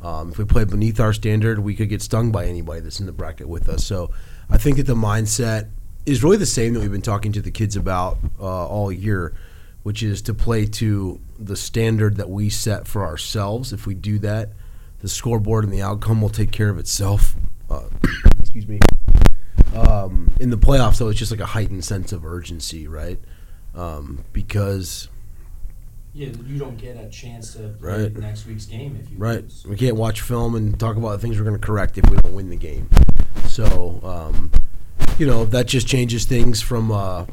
Um, 0.00 0.30
if 0.30 0.38
we 0.38 0.46
play 0.46 0.64
beneath 0.64 0.98
our 0.98 1.12
standard, 1.12 1.58
we 1.58 1.74
could 1.74 1.90
get 1.90 2.00
stung 2.00 2.32
by 2.32 2.46
anybody 2.46 2.80
that's 2.80 3.00
in 3.00 3.04
the 3.06 3.12
bracket 3.12 3.46
with 3.46 3.68
us. 3.68 3.84
So 3.84 4.10
I 4.48 4.56
think 4.56 4.78
that 4.78 4.86
the 4.86 4.94
mindset 4.94 5.68
is 6.06 6.24
really 6.24 6.38
the 6.38 6.46
same 6.46 6.72
that 6.72 6.80
we've 6.80 6.90
been 6.90 7.02
talking 7.02 7.32
to 7.32 7.42
the 7.42 7.50
kids 7.50 7.76
about 7.76 8.16
uh, 8.40 8.66
all 8.66 8.90
year, 8.90 9.34
which 9.82 10.02
is 10.02 10.22
to 10.22 10.32
play 10.32 10.64
to 10.64 11.20
the 11.38 11.54
standard 11.54 12.16
that 12.16 12.30
we 12.30 12.48
set 12.48 12.88
for 12.88 13.04
ourselves. 13.04 13.74
If 13.74 13.86
we 13.86 13.92
do 13.94 14.18
that, 14.20 14.52
the 15.00 15.08
scoreboard 15.08 15.64
and 15.64 15.72
the 15.72 15.82
outcome 15.82 16.22
will 16.22 16.30
take 16.30 16.50
care 16.50 16.70
of 16.70 16.78
itself. 16.78 17.36
Uh, 17.68 17.90
excuse 18.40 18.66
me. 18.66 18.80
Um, 19.74 20.32
in 20.40 20.48
the 20.48 20.56
playoffs, 20.56 20.96
though, 20.96 21.10
it's 21.10 21.18
just 21.18 21.30
like 21.30 21.40
a 21.40 21.46
heightened 21.46 21.84
sense 21.84 22.10
of 22.10 22.24
urgency, 22.24 22.88
right? 22.88 23.18
Um, 23.74 24.24
because 24.32 25.08
Yeah, 26.14 26.28
you 26.46 26.58
don't 26.58 26.76
get 26.76 26.96
a 26.98 27.08
chance 27.08 27.54
to 27.54 27.68
play 27.80 28.02
Right. 28.02 28.18
next 28.18 28.46
week's 28.46 28.66
game 28.66 28.98
if 29.02 29.10
you 29.10 29.16
Right. 29.16 29.42
lose. 29.42 29.64
We 29.66 29.76
can't 29.76 29.96
watch 29.96 30.20
film 30.20 30.54
and 30.54 30.78
talk 30.78 30.96
about 30.96 31.12
the 31.12 31.18
things 31.18 31.38
we're 31.38 31.44
going 31.44 31.58
to 31.58 31.66
correct 31.66 31.96
if 31.96 32.08
we 32.10 32.16
don't 32.18 32.34
win 32.34 32.50
the 32.50 32.56
game. 32.56 32.88
So, 33.48 34.00
um, 34.04 34.50
you 35.18 35.26
know, 35.26 35.46
that 35.46 35.66
just 35.66 35.86
changes 35.86 36.26
things 36.26 36.60
from 36.60 36.92
uh, 36.92 37.24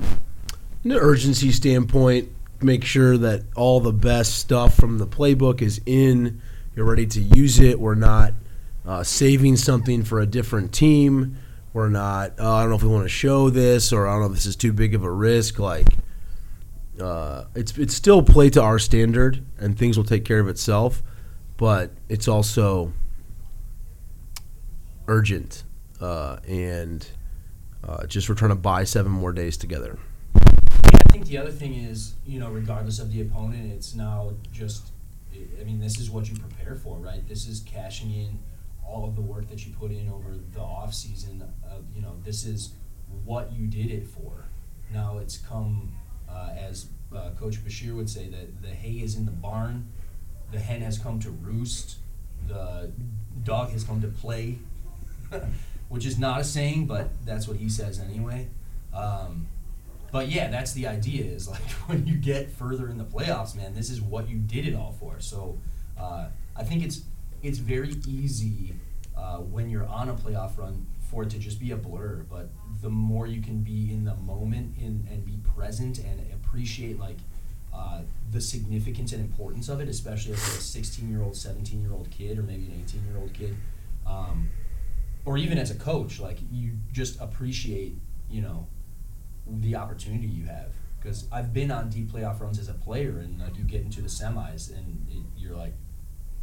an 0.86 0.92
urgency 0.94 1.52
standpoint. 1.52 2.30
Make 2.62 2.86
sure 2.86 3.18
that 3.18 3.44
all 3.56 3.80
the 3.82 3.92
best 3.94 4.36
stuff 4.36 4.76
from 4.76 4.98
the 4.98 5.08
playbook 5.08 5.62
is 5.62 5.82
in. 5.86 6.42
You're 6.76 6.86
ready 6.86 7.06
to 7.08 7.20
use 7.22 7.60
it. 7.60 7.80
We're 7.82 7.96
not 7.96 8.34
uh, 8.88 9.04
saving 9.04 9.58
something 9.58 10.04
for 10.04 10.20
a 10.22 10.26
different 10.26 10.72
team. 10.72 11.36
We're 11.74 11.90
not. 11.90 12.34
Oh, 12.40 12.54
I 12.54 12.62
don't 12.62 12.70
know 12.70 12.76
if 12.78 12.84
we 12.84 12.90
want 12.90 13.04
to 13.04 13.10
show 13.10 13.50
this, 13.50 13.92
or 13.94 14.08
I 14.08 14.14
don't 14.14 14.22
know 14.22 14.28
if 14.28 14.34
this 14.34 14.46
is 14.46 14.56
too 14.56 14.72
big 14.74 14.96
of 14.96 15.04
a 15.04 15.12
risk. 15.12 15.60
Like, 15.60 15.88
uh, 17.02 17.46
it's 17.56 17.78
it's 17.78 17.94
still 17.94 18.22
play 18.22 18.50
to 18.52 18.62
our 18.62 18.80
standard, 18.80 19.44
and 19.58 19.78
things 19.78 19.98
will 19.98 20.06
take 20.06 20.26
care 20.26 20.40
of 20.40 20.48
itself. 20.48 21.02
But 21.58 21.92
it's 22.08 22.28
also 22.28 22.94
urgent, 25.08 25.64
uh, 26.00 26.38
and 26.48 27.06
uh, 27.88 28.06
just 28.06 28.30
we're 28.30 28.36
trying 28.36 28.52
to 28.52 28.56
buy 28.56 28.84
seven 28.84 29.12
more 29.12 29.32
days 29.32 29.58
together. 29.58 29.98
I 30.36 31.12
think 31.12 31.26
the 31.26 31.38
other 31.38 31.52
thing 31.52 31.74
is, 31.74 32.14
you 32.26 32.40
know, 32.40 32.50
regardless 32.50 33.00
of 33.00 33.12
the 33.12 33.22
opponent, 33.22 33.72
it's 33.74 33.96
now 33.96 34.34
just, 34.52 34.92
I 35.60 35.64
mean, 35.64 35.80
this 35.80 36.00
is 36.00 36.10
what 36.10 36.30
you 36.30 36.38
prepare 36.38 36.76
for, 36.76 36.98
right? 36.98 37.28
This 37.28 37.48
is 37.48 37.62
cashing 37.62 38.12
in 38.14 38.40
all 38.86 39.06
of 39.06 39.16
the 39.16 39.22
work 39.22 39.50
that 39.50 39.66
you 39.66 39.74
put 39.74 39.92
in 39.92 40.08
over 40.10 40.36
the 40.54 40.62
off 40.62 40.94
season. 40.94 41.44
Uh, 41.66 41.76
you 41.96 42.02
know, 42.02 42.16
this 42.24 42.46
is 42.46 42.74
what 43.26 43.52
you 43.52 43.68
did 43.68 43.90
it 43.90 44.08
for. 44.08 44.46
Now 44.94 45.18
it's 45.18 45.38
come, 45.38 45.94
uh, 46.32 46.50
as 46.58 46.88
uh, 47.16 47.32
Coach 47.40 47.64
Bashir 47.64 47.96
would 47.96 48.10
say, 48.10 48.28
that 48.28 48.62
the 48.62 48.70
hay 48.70 49.04
is 49.04 49.16
in 49.16 49.26
the 49.26 49.32
barn, 49.32 49.88
the 50.52 50.60
hen 50.60 50.82
has 50.82 50.98
come 50.98 51.20
to 51.20 51.30
roost, 51.30 51.98
the 52.48 52.92
dog 53.44 53.70
has 53.72 53.84
come 53.84 54.02
to 54.02 54.08
play, 54.08 54.58
which 55.90 56.06
is 56.06 56.18
not 56.18 56.42
a 56.42 56.44
saying, 56.44 56.86
but 56.86 57.10
that's 57.26 57.48
what 57.48 57.58
he 57.58 57.70
says 57.70 58.00
anyway. 58.00 58.48
Um, 58.94 59.48
but 60.12 60.28
yeah, 60.28 60.50
that's 60.50 60.74
the 60.74 60.88
idea. 60.88 61.26
Is 61.26 61.48
like 61.50 61.62
when 61.88 62.06
you 62.08 62.16
get 62.16 62.52
further 62.52 62.90
in 62.90 62.98
the 62.98 63.06
playoffs, 63.06 63.56
man, 63.56 63.74
this 63.74 63.90
is 63.90 64.02
what 64.02 64.30
you 64.30 64.38
did 64.38 64.68
it 64.68 64.76
all 64.76 64.96
for. 65.00 65.20
So 65.20 65.58
uh, 65.98 66.28
I 66.56 66.64
think 66.64 66.84
it's 66.84 67.02
it's 67.42 67.60
very 67.60 67.96
easy 68.08 68.74
uh, 69.18 69.38
when 69.38 69.70
you're 69.70 69.88
on 69.88 70.10
a 70.10 70.14
playoff 70.14 70.58
run 70.58 70.86
for 71.10 71.24
it 71.24 71.30
to 71.32 71.40
just 71.40 71.60
be 71.60 71.72
a 71.72 71.78
blur. 71.78 72.26
But 72.30 72.50
the 72.82 72.90
more 72.90 73.28
you 73.28 73.42
can 73.42 73.62
be 73.62 73.92
in 73.92 74.06
the 74.06 74.16
moment 74.16 74.76
in, 74.78 75.08
and 75.12 75.26
be 75.26 75.38
present 75.56 76.00
and 76.00 76.22
appreciate 76.34 77.00
like 77.00 77.18
uh, 77.74 78.02
the 78.32 78.42
significance 78.42 79.12
and 79.14 79.22
importance 79.22 79.70
of 79.70 79.80
it, 79.80 79.90
especially 79.90 80.34
as 80.34 80.40
a 80.40 80.62
16 80.62 81.10
year 81.10 81.24
old, 81.24 81.36
17 81.36 81.82
year 81.82 81.94
old 81.94 82.10
kid, 82.12 82.38
or 82.38 82.44
maybe 82.44 82.66
an 82.66 82.84
18 82.86 83.06
year 83.06 83.18
old 83.18 83.34
kid, 83.34 83.56
um, 84.08 84.50
or 85.26 85.38
even 85.38 85.58
as 85.58 85.72
a 85.72 85.76
coach, 85.76 86.20
like 86.20 86.38
you 86.52 86.74
just 86.92 87.20
appreciate, 87.20 87.96
you 88.30 88.42
know, 88.42 88.68
the 89.48 89.76
opportunity 89.76 90.28
you 90.28 90.46
have. 90.46 90.72
Because 91.00 91.28
I've 91.32 91.54
been 91.54 91.72
on 91.72 91.90
deep 91.90 92.12
playoff 92.12 92.42
runs 92.42 92.60
as 92.60 92.68
a 92.68 92.74
player, 92.74 93.20
and 93.20 93.40
like 93.40 93.58
you 93.58 93.64
get 93.64 93.82
into 93.82 94.02
the 94.02 94.10
semis, 94.10 94.76
and 94.76 95.08
it, 95.10 95.24
you're 95.38 95.56
like, 95.56 95.74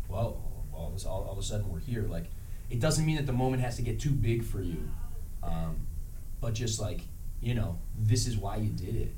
of, 0.09 0.15
all, 0.15 1.05
all 1.07 1.33
of 1.33 1.39
a 1.39 1.43
sudden 1.43 1.69
we're 1.69 1.81
here. 1.81 2.07
Like, 2.09 2.27
it 2.71 2.81
doesn't 2.81 3.05
mean 3.05 3.17
that 3.17 3.27
the 3.27 3.33
moment 3.33 3.63
has 3.63 3.77
to 3.77 3.83
get 3.83 4.01
too 4.01 4.11
big 4.11 4.45
for 4.45 4.61
you, 4.61 4.89
um, 5.43 5.87
but 6.41 6.55
just 6.55 6.81
like, 6.81 7.03
you 7.41 7.55
know, 7.55 7.79
this 7.99 8.27
is 8.27 8.37
why 8.37 8.57
you 8.57 8.71
did 8.71 8.97
it. 8.97 9.15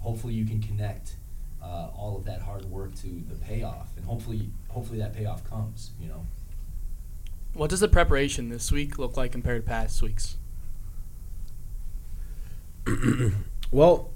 Hopefully, 0.00 0.34
you 0.34 0.44
can 0.44 0.60
connect 0.60 1.16
uh, 1.62 1.88
all 1.96 2.16
of 2.16 2.24
that 2.24 2.42
hard 2.42 2.64
work 2.66 2.94
to 2.96 3.06
the 3.28 3.34
payoff, 3.36 3.96
and 3.96 4.04
hopefully, 4.04 4.48
hopefully 4.68 4.98
that 4.98 5.14
payoff 5.14 5.48
comes. 5.48 5.90
You 6.00 6.08
know. 6.08 6.26
What 7.54 7.70
does 7.70 7.80
the 7.80 7.88
preparation 7.88 8.48
this 8.48 8.72
week 8.72 8.98
look 8.98 9.16
like 9.16 9.32
compared 9.32 9.62
to 9.64 9.68
past 9.68 10.02
weeks? 10.02 10.36
Well, 13.72 14.10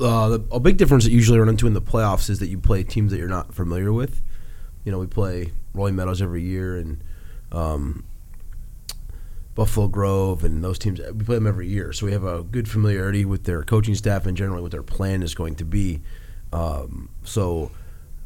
uh, 0.00 0.30
the, 0.30 0.44
a 0.50 0.58
big 0.58 0.78
difference 0.78 1.04
that 1.04 1.10
you 1.10 1.18
usually 1.18 1.38
run 1.38 1.50
into 1.50 1.66
in 1.66 1.74
the 1.74 1.82
playoffs 1.82 2.30
is 2.30 2.38
that 2.38 2.48
you 2.48 2.58
play 2.58 2.82
teams 2.82 3.12
that 3.12 3.18
you're 3.18 3.28
not 3.28 3.52
familiar 3.52 3.92
with. 3.92 4.22
You 4.84 4.92
know, 4.92 4.98
we 4.98 5.06
play 5.06 5.52
Rolling 5.74 5.94
Meadows 5.94 6.22
every 6.22 6.42
year 6.42 6.78
and 6.78 7.04
um, 7.52 8.04
Buffalo 9.54 9.88
Grove 9.88 10.44
and 10.44 10.62
those 10.62 10.78
teams. 10.78 11.00
We 11.00 11.24
play 11.24 11.34
them 11.36 11.46
every 11.46 11.68
year, 11.68 11.92
so 11.92 12.06
we 12.06 12.12
have 12.12 12.24
a 12.24 12.42
good 12.42 12.68
familiarity 12.68 13.24
with 13.24 13.44
their 13.44 13.62
coaching 13.62 13.94
staff 13.94 14.26
and 14.26 14.36
generally 14.36 14.62
what 14.62 14.70
their 14.70 14.82
plan 14.82 15.22
is 15.22 15.34
going 15.34 15.56
to 15.56 15.64
be. 15.64 16.00
Um, 16.52 17.10
so, 17.24 17.70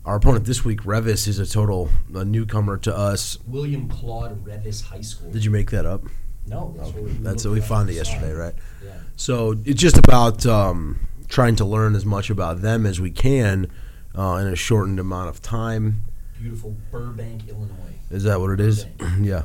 our 0.04 0.16
opponent 0.16 0.45
this 0.45 0.64
week, 0.64 0.83
Reavis, 0.83 1.26
is 1.26 1.38
a 1.38 1.47
total 1.47 1.90
a 2.14 2.25
newcomer 2.25 2.76
to 2.78 2.97
us. 2.97 3.38
William 3.47 3.88
Claude 3.88 4.45
Reavis 4.45 4.85
High 4.85 5.00
School. 5.00 5.31
Did 5.31 5.45
you 5.45 5.50
make 5.50 5.71
that 5.71 5.87
up? 5.87 6.02
No, 6.47 6.75
that's 6.76 6.90
what 6.90 7.02
we, 7.02 7.11
That's 7.12 7.45
what 7.45 7.54
we 7.54 7.61
found 7.61 7.88
it 7.88 7.95
yesterday, 7.95 8.33
right? 8.33 8.54
Yeah. 8.85 8.93
So 9.16 9.57
it's 9.64 9.81
just 9.81 9.97
about 9.97 10.45
um, 10.45 11.00
trying 11.28 11.57
to 11.57 11.64
learn 11.64 11.95
as 11.95 12.04
much 12.04 12.28
about 12.31 12.61
them 12.61 12.85
as 12.85 13.00
we 13.00 13.11
can 13.11 13.71
uh, 14.16 14.35
in 14.35 14.47
a 14.47 14.57
shortened 14.57 15.00
amount 15.00 15.31
of 15.31 15.40
time. 15.40 16.04
Beautiful 16.38 16.76
Burbank, 16.90 17.49
Illinois. 17.49 17.94
Is 18.11 18.25
that 18.25 18.40
what 18.40 18.50
it 18.50 18.61
is? 18.61 18.87
Yeah, 19.20 19.44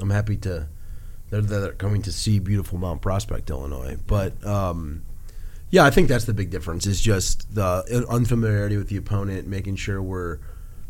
I'm 0.00 0.10
happy 0.10 0.36
to. 0.38 0.66
They're, 1.30 1.42
they're 1.42 1.72
coming 1.72 2.02
to 2.02 2.12
see 2.12 2.38
beautiful 2.40 2.78
Mount 2.78 3.02
Prospect, 3.02 3.50
Illinois. 3.50 3.96
But 4.06 4.44
um, 4.44 5.02
yeah, 5.70 5.84
I 5.84 5.90
think 5.90 6.08
that's 6.08 6.24
the 6.24 6.34
big 6.34 6.50
difference. 6.50 6.86
Is 6.86 7.00
just 7.00 7.54
the 7.54 8.04
unfamiliarity 8.08 8.76
with 8.76 8.88
the 8.88 8.96
opponent, 8.96 9.46
making 9.46 9.76
sure 9.76 10.02
we're 10.02 10.38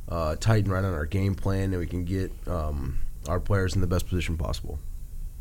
uh, 0.09 0.37
tight 0.37 0.65
and 0.65 0.73
right 0.73 0.85
on 0.85 0.95
our 0.95 1.07
game 1.07 1.35
plan, 1.35 1.73
and 1.73 1.79
we 1.79 1.87
can 1.87 2.05
get 2.05 2.33
um, 2.49 2.99
our 3.29 3.41
players 3.41 3.75
in 3.75 3.81
the 3.81 3.87
best 3.87 4.09
position 4.09 4.37
possible. 4.37 4.79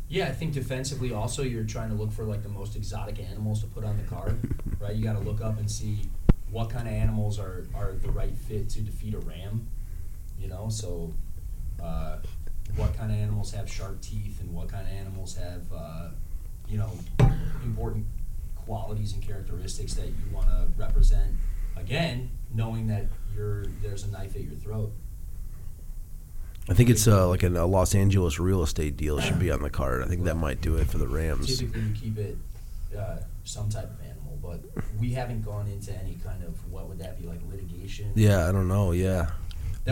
Yeah, 0.08 0.26
I 0.26 0.32
think 0.32 0.52
defensively 0.52 1.12
also 1.12 1.42
you're 1.42 1.64
trying 1.64 1.88
to 1.90 1.94
look 1.94 2.10
for 2.10 2.24
like 2.24 2.42
the 2.42 2.48
most 2.48 2.74
exotic 2.74 3.20
animals 3.20 3.60
to 3.62 3.68
put 3.68 3.84
on 3.84 3.96
the 3.96 4.02
card, 4.02 4.38
right? 4.80 4.94
You 4.94 5.04
got 5.04 5.12
to 5.12 5.20
look 5.20 5.40
up 5.40 5.58
and 5.58 5.70
see 5.70 6.00
what 6.50 6.68
kind 6.68 6.88
of 6.88 6.94
animals 6.94 7.38
are, 7.38 7.66
are 7.74 7.92
the 7.92 8.10
right 8.10 8.36
fit 8.36 8.68
to 8.70 8.80
defeat 8.80 9.14
a 9.14 9.18
ram, 9.18 9.68
you 10.40 10.48
know. 10.48 10.68
So, 10.68 11.12
uh, 11.82 12.18
what 12.76 12.96
kind 12.96 13.10
of 13.10 13.18
animals 13.18 13.52
have 13.52 13.70
sharp 13.70 14.00
teeth 14.00 14.40
and 14.40 14.52
what 14.52 14.68
kind 14.68 14.86
of 14.86 14.92
animals 14.92 15.36
have, 15.36 15.62
uh, 15.74 16.08
you 16.68 16.78
know, 16.78 16.90
important 17.64 18.06
qualities 18.54 19.12
and 19.12 19.22
characteristics 19.22 19.94
that 19.94 20.06
you 20.06 20.14
want 20.32 20.46
to 20.46 20.66
represent. 20.76 21.34
Again, 21.76 22.30
knowing 22.54 22.86
that 22.88 23.06
you're 23.34 23.64
there's 23.82 24.04
a 24.04 24.10
knife 24.10 24.36
at 24.36 24.42
your 24.42 24.54
throat. 24.54 24.92
I 26.68 26.74
think 26.74 26.90
it's 26.90 27.08
uh, 27.08 27.26
like 27.28 27.42
a, 27.42 27.48
a 27.48 27.66
Los 27.66 27.94
Angeles 27.94 28.38
real 28.38 28.62
estate 28.62 28.96
deal 28.96 29.18
should 29.18 29.40
be 29.40 29.50
on 29.50 29.62
the 29.62 29.70
card. 29.70 30.04
I 30.04 30.06
think 30.06 30.24
that 30.24 30.36
might 30.36 30.60
do 30.60 30.76
it 30.76 30.86
for 30.88 30.98
the 30.98 31.08
Rams. 31.08 31.58
Typically, 31.58 31.80
you 31.80 31.94
keep 31.94 32.18
it 32.18 32.36
uh, 32.96 33.16
some 33.44 33.68
type 33.68 33.90
of 33.90 34.00
animal, 34.04 34.38
but 34.40 34.60
we 35.00 35.10
haven't 35.10 35.42
gone 35.42 35.66
into 35.66 35.92
any 35.96 36.16
kind 36.22 36.44
of 36.44 36.70
what 36.70 36.88
would 36.88 36.98
that 36.98 37.20
be 37.20 37.26
like 37.26 37.40
litigation? 37.50 38.12
Yeah, 38.14 38.48
I 38.48 38.52
don't 38.52 38.68
know. 38.68 38.92
Yeah, 38.92 39.30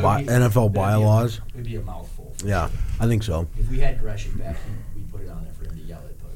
That 0.02 0.16
would 0.18 0.26
be- 0.26 0.32
NFL 0.32 0.52
that'd 0.52 0.72
be 0.72 0.78
a- 0.78 0.82
bylaws? 0.82 1.40
It'd 1.54 1.66
be 1.66 1.76
a 1.76 1.80
mouthful. 1.82 2.34
yeah. 2.44 2.68
I 3.00 3.06
think 3.06 3.22
so. 3.22 3.46
If 3.58 3.68
we 3.70 3.78
had 3.80 4.00
Gresham 4.00 4.38
back, 4.38 4.56
we 4.96 5.02
put 5.02 5.22
it 5.22 5.28
on 5.30 5.42
there 5.44 5.52
for 5.52 5.64
him 5.64 5.78
to 5.78 5.84
yell 5.84 6.00
it. 6.00 6.18
But 6.22 6.32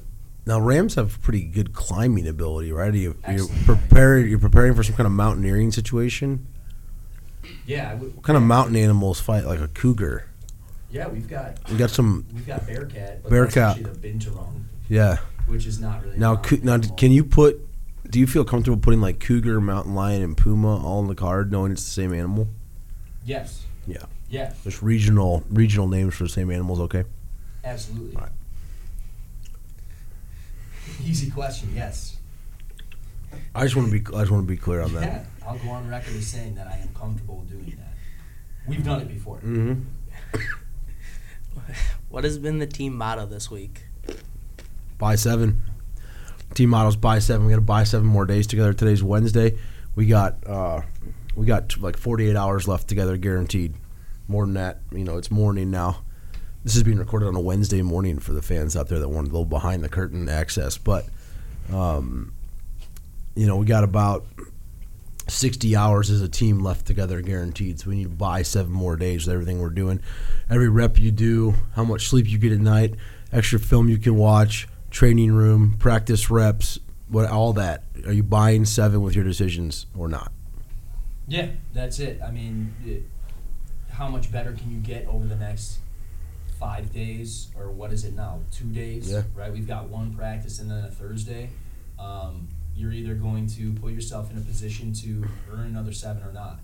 Now 0.46 0.60
Rams 0.60 0.94
have 0.96 1.20
pretty 1.22 1.42
good 1.44 1.72
climbing 1.72 2.26
ability, 2.28 2.72
right? 2.72 2.92
Are 2.92 2.96
you, 2.96 3.16
you're 3.28 3.34
Excellent. 3.42 3.64
prepared. 3.66 4.28
You're 4.28 4.38
preparing 4.38 4.74
for 4.74 4.82
some 4.82 4.94
kind 4.96 5.06
of 5.06 5.12
mountaineering 5.12 5.72
situation. 5.72 6.46
yeah, 7.66 7.90
I 7.90 7.94
would, 7.94 8.14
What 8.16 8.24
kind 8.24 8.36
of 8.36 8.42
mountain 8.42 8.76
animals 8.76 9.20
fight 9.20 9.44
like 9.44 9.60
a 9.60 9.68
cougar? 9.68 10.26
Yeah, 10.90 11.08
we've 11.08 11.28
got 11.28 11.58
We 11.70 11.76
got 11.78 11.90
some. 11.90 12.26
we've 12.34 12.46
got 12.46 12.66
Bearcat. 12.66 13.22
But 13.22 13.30
Bearcat. 13.30 13.54
That's 13.76 13.88
actually 13.88 13.92
the 14.12 14.18
Binturong, 14.30 14.62
Yeah. 14.88 15.18
which 15.46 15.66
is 15.66 15.80
not 15.80 16.02
really. 16.02 16.16
a 16.16 16.20
Now, 16.20 16.34
mountain 16.34 16.60
now, 16.64 16.72
animal. 16.74 16.96
can 16.96 17.12
you 17.12 17.24
put 17.24 17.66
do 18.10 18.18
you 18.20 18.26
feel 18.26 18.44
comfortable 18.44 18.76
putting 18.76 19.00
like 19.00 19.20
cougar, 19.20 19.58
mountain 19.58 19.94
lion, 19.94 20.20
and 20.22 20.36
puma 20.36 20.84
all 20.84 21.00
in 21.00 21.06
the 21.06 21.14
card, 21.14 21.50
knowing 21.50 21.72
it's 21.72 21.84
the 21.84 21.90
same 21.90 22.12
animal? 22.12 22.46
Yes. 23.24 23.64
Yeah. 23.86 24.04
Yeah. 24.28 24.52
Just 24.64 24.82
regional 24.82 25.42
regional 25.50 25.88
names 25.88 26.14
for 26.14 26.24
the 26.24 26.28
same 26.28 26.50
animals, 26.50 26.80
okay? 26.80 27.04
Absolutely. 27.64 28.16
Right. 28.16 28.30
Easy 31.04 31.30
question. 31.30 31.70
Yes. 31.74 32.16
I 33.54 33.62
just 33.64 33.76
want 33.76 33.90
to 33.90 33.98
be 33.98 34.16
I 34.16 34.20
just 34.20 34.30
want 34.30 34.44
to 34.44 34.48
be 34.48 34.56
clear 34.56 34.82
on 34.82 34.92
that. 34.94 35.02
Yeah. 35.02 35.24
I'll 35.46 35.58
go 35.58 35.70
on 35.70 35.88
record 35.88 36.14
as 36.14 36.26
saying 36.26 36.54
that 36.56 36.66
I 36.66 36.78
am 36.78 36.88
comfortable 36.94 37.44
doing 37.48 37.76
that. 37.78 37.94
We've 38.68 38.84
done 38.84 39.00
it 39.00 39.08
before. 39.08 39.38
Mm-hmm. 39.38 39.82
What 42.08 42.24
has 42.24 42.38
been 42.38 42.58
the 42.58 42.66
team 42.66 42.94
motto 42.94 43.24
this 43.24 43.50
week? 43.50 43.86
Buy 44.98 45.14
seven. 45.14 45.62
Team 46.54 46.68
models 46.68 46.94
buy 46.94 47.18
seven. 47.20 47.46
We 47.46 47.52
got 47.52 47.56
to 47.56 47.62
buy 47.62 47.84
seven 47.84 48.06
more 48.06 48.26
days 48.26 48.46
together. 48.46 48.74
Today's 48.74 49.02
Wednesday. 49.02 49.58
We 49.94 50.04
got 50.04 50.46
uh, 50.46 50.82
we 51.34 51.46
got 51.46 51.80
like 51.80 51.96
48 51.96 52.36
hours 52.36 52.68
left 52.68 52.88
together, 52.88 53.16
guaranteed. 53.16 53.74
More 54.28 54.44
than 54.44 54.54
that, 54.54 54.80
you 54.92 55.04
know, 55.04 55.18
it's 55.18 55.30
morning 55.30 55.70
now. 55.70 56.02
This 56.64 56.76
is 56.76 56.82
being 56.82 56.98
recorded 56.98 57.26
on 57.26 57.34
a 57.34 57.40
Wednesday 57.40 57.82
morning 57.82 58.18
for 58.18 58.32
the 58.32 58.42
fans 58.42 58.76
out 58.76 58.88
there 58.88 59.00
that 59.00 59.08
want 59.08 59.26
a 59.26 59.30
little 59.30 59.44
behind 59.44 59.82
the 59.82 59.88
curtain 59.88 60.28
access. 60.28 60.78
But, 60.78 61.06
um, 61.72 62.32
you 63.34 63.46
know, 63.46 63.56
we 63.56 63.66
got 63.66 63.82
about 63.82 64.24
60 65.28 65.74
hours 65.74 66.10
as 66.10 66.22
a 66.22 66.28
team 66.28 66.60
left 66.60 66.86
together, 66.86 67.20
guaranteed. 67.20 67.80
So 67.80 67.90
we 67.90 67.96
need 67.96 68.04
to 68.04 68.10
buy 68.10 68.42
seven 68.42 68.72
more 68.72 68.96
days 68.96 69.26
with 69.26 69.34
everything 69.34 69.60
we're 69.60 69.70
doing. 69.70 70.00
Every 70.48 70.68
rep 70.68 70.98
you 70.98 71.10
do, 71.10 71.54
how 71.74 71.84
much 71.84 72.08
sleep 72.08 72.28
you 72.28 72.38
get 72.38 72.52
at 72.52 72.60
night, 72.60 72.94
extra 73.32 73.58
film 73.58 73.88
you 73.88 73.98
can 73.98 74.16
watch, 74.16 74.68
training 74.90 75.32
room, 75.32 75.76
practice 75.78 76.30
reps, 76.30 76.78
what 77.08 77.28
all 77.28 77.52
that. 77.54 77.84
Are 78.06 78.12
you 78.12 78.22
buying 78.22 78.64
seven 78.64 79.02
with 79.02 79.14
your 79.14 79.24
decisions 79.24 79.86
or 79.96 80.08
not? 80.08 80.32
Yeah, 81.28 81.48
that's 81.72 81.98
it. 81.98 82.20
I 82.22 82.30
mean, 82.30 82.74
it, 82.84 83.02
how 83.90 84.08
much 84.08 84.30
better 84.32 84.52
can 84.52 84.70
you 84.70 84.78
get 84.78 85.06
over 85.06 85.26
the 85.26 85.36
next 85.36 85.78
five 86.58 86.92
days, 86.92 87.48
or 87.56 87.70
what 87.70 87.92
is 87.92 88.04
it 88.04 88.14
now? 88.14 88.40
Two 88.50 88.66
days, 88.66 89.10
Yeah. 89.10 89.22
right? 89.34 89.52
We've 89.52 89.66
got 89.66 89.88
one 89.88 90.14
practice 90.14 90.58
and 90.60 90.70
then 90.70 90.84
a 90.84 90.90
Thursday. 90.90 91.50
Um, 91.98 92.48
you're 92.74 92.92
either 92.92 93.14
going 93.14 93.46
to 93.48 93.72
put 93.74 93.92
yourself 93.92 94.30
in 94.30 94.38
a 94.38 94.40
position 94.40 94.92
to 94.94 95.24
earn 95.52 95.66
another 95.66 95.92
seven 95.92 96.22
or 96.22 96.32
not. 96.32 96.60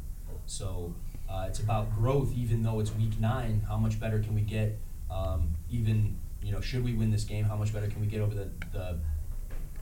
So 0.47 0.95
uh, 1.29 1.45
it's 1.49 1.61
about 1.61 1.95
growth, 1.95 2.33
even 2.35 2.63
though 2.63 2.81
it's 2.81 2.95
week 2.95 3.21
nine. 3.21 3.63
How 3.69 3.77
much 3.77 4.01
better 4.01 4.19
can 4.19 4.35
we 4.35 4.41
get? 4.41 4.79
Um, 5.11 5.55
even 5.71 6.17
you 6.43 6.53
know, 6.53 6.61
should 6.61 6.85
we 6.85 6.95
win 6.95 7.11
this 7.11 7.25
game, 7.25 7.45
how 7.45 7.57
much 7.57 7.73
better 7.75 7.89
can 7.89 8.01
we 8.01 8.07
get 8.07 8.21
over 8.21 8.35
the 8.35 8.49
the 8.73 8.99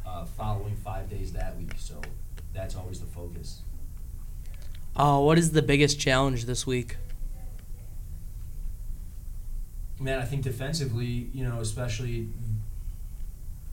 uh, 0.07 0.25
following 0.25 0.75
five 0.77 1.09
days 1.09 1.33
that 1.35 1.57
week? 1.57 1.73
So 1.79 2.01
that's 2.53 2.75
always 2.75 2.99
the 3.01 3.07
focus. 3.07 3.61
Oh, 4.99 5.21
what 5.21 5.37
is 5.37 5.51
the 5.51 5.61
biggest 5.61 6.01
challenge 6.01 6.47
this 6.47 6.67
week? 6.67 6.97
Man, 10.01 10.19
I 10.19 10.25
think 10.25 10.43
defensively, 10.43 11.29
you 11.35 11.45
know, 11.45 11.61
especially 11.61 12.29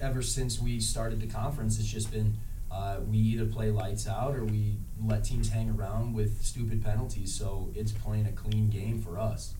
ever 0.01 0.21
since 0.21 0.59
we 0.59 0.81
started 0.81 1.21
the 1.21 1.27
conference, 1.27 1.79
it's 1.79 1.87
just 1.87 2.11
been 2.11 2.35
uh, 2.69 2.97
we 3.09 3.17
either 3.17 3.45
play 3.45 3.71
lights 3.71 4.05
out 4.05 4.35
or 4.35 4.43
we 4.43 4.75
let 5.01 5.23
teams 5.23 5.47
hang 5.47 5.69
around 5.69 6.13
with 6.13 6.43
stupid 6.43 6.83
penalties. 6.83 7.33
So 7.33 7.69
it's 7.73 7.93
playing 7.93 8.25
a 8.25 8.33
clean 8.33 8.69
game 8.69 9.01
for 9.01 9.17
us. 9.17 9.53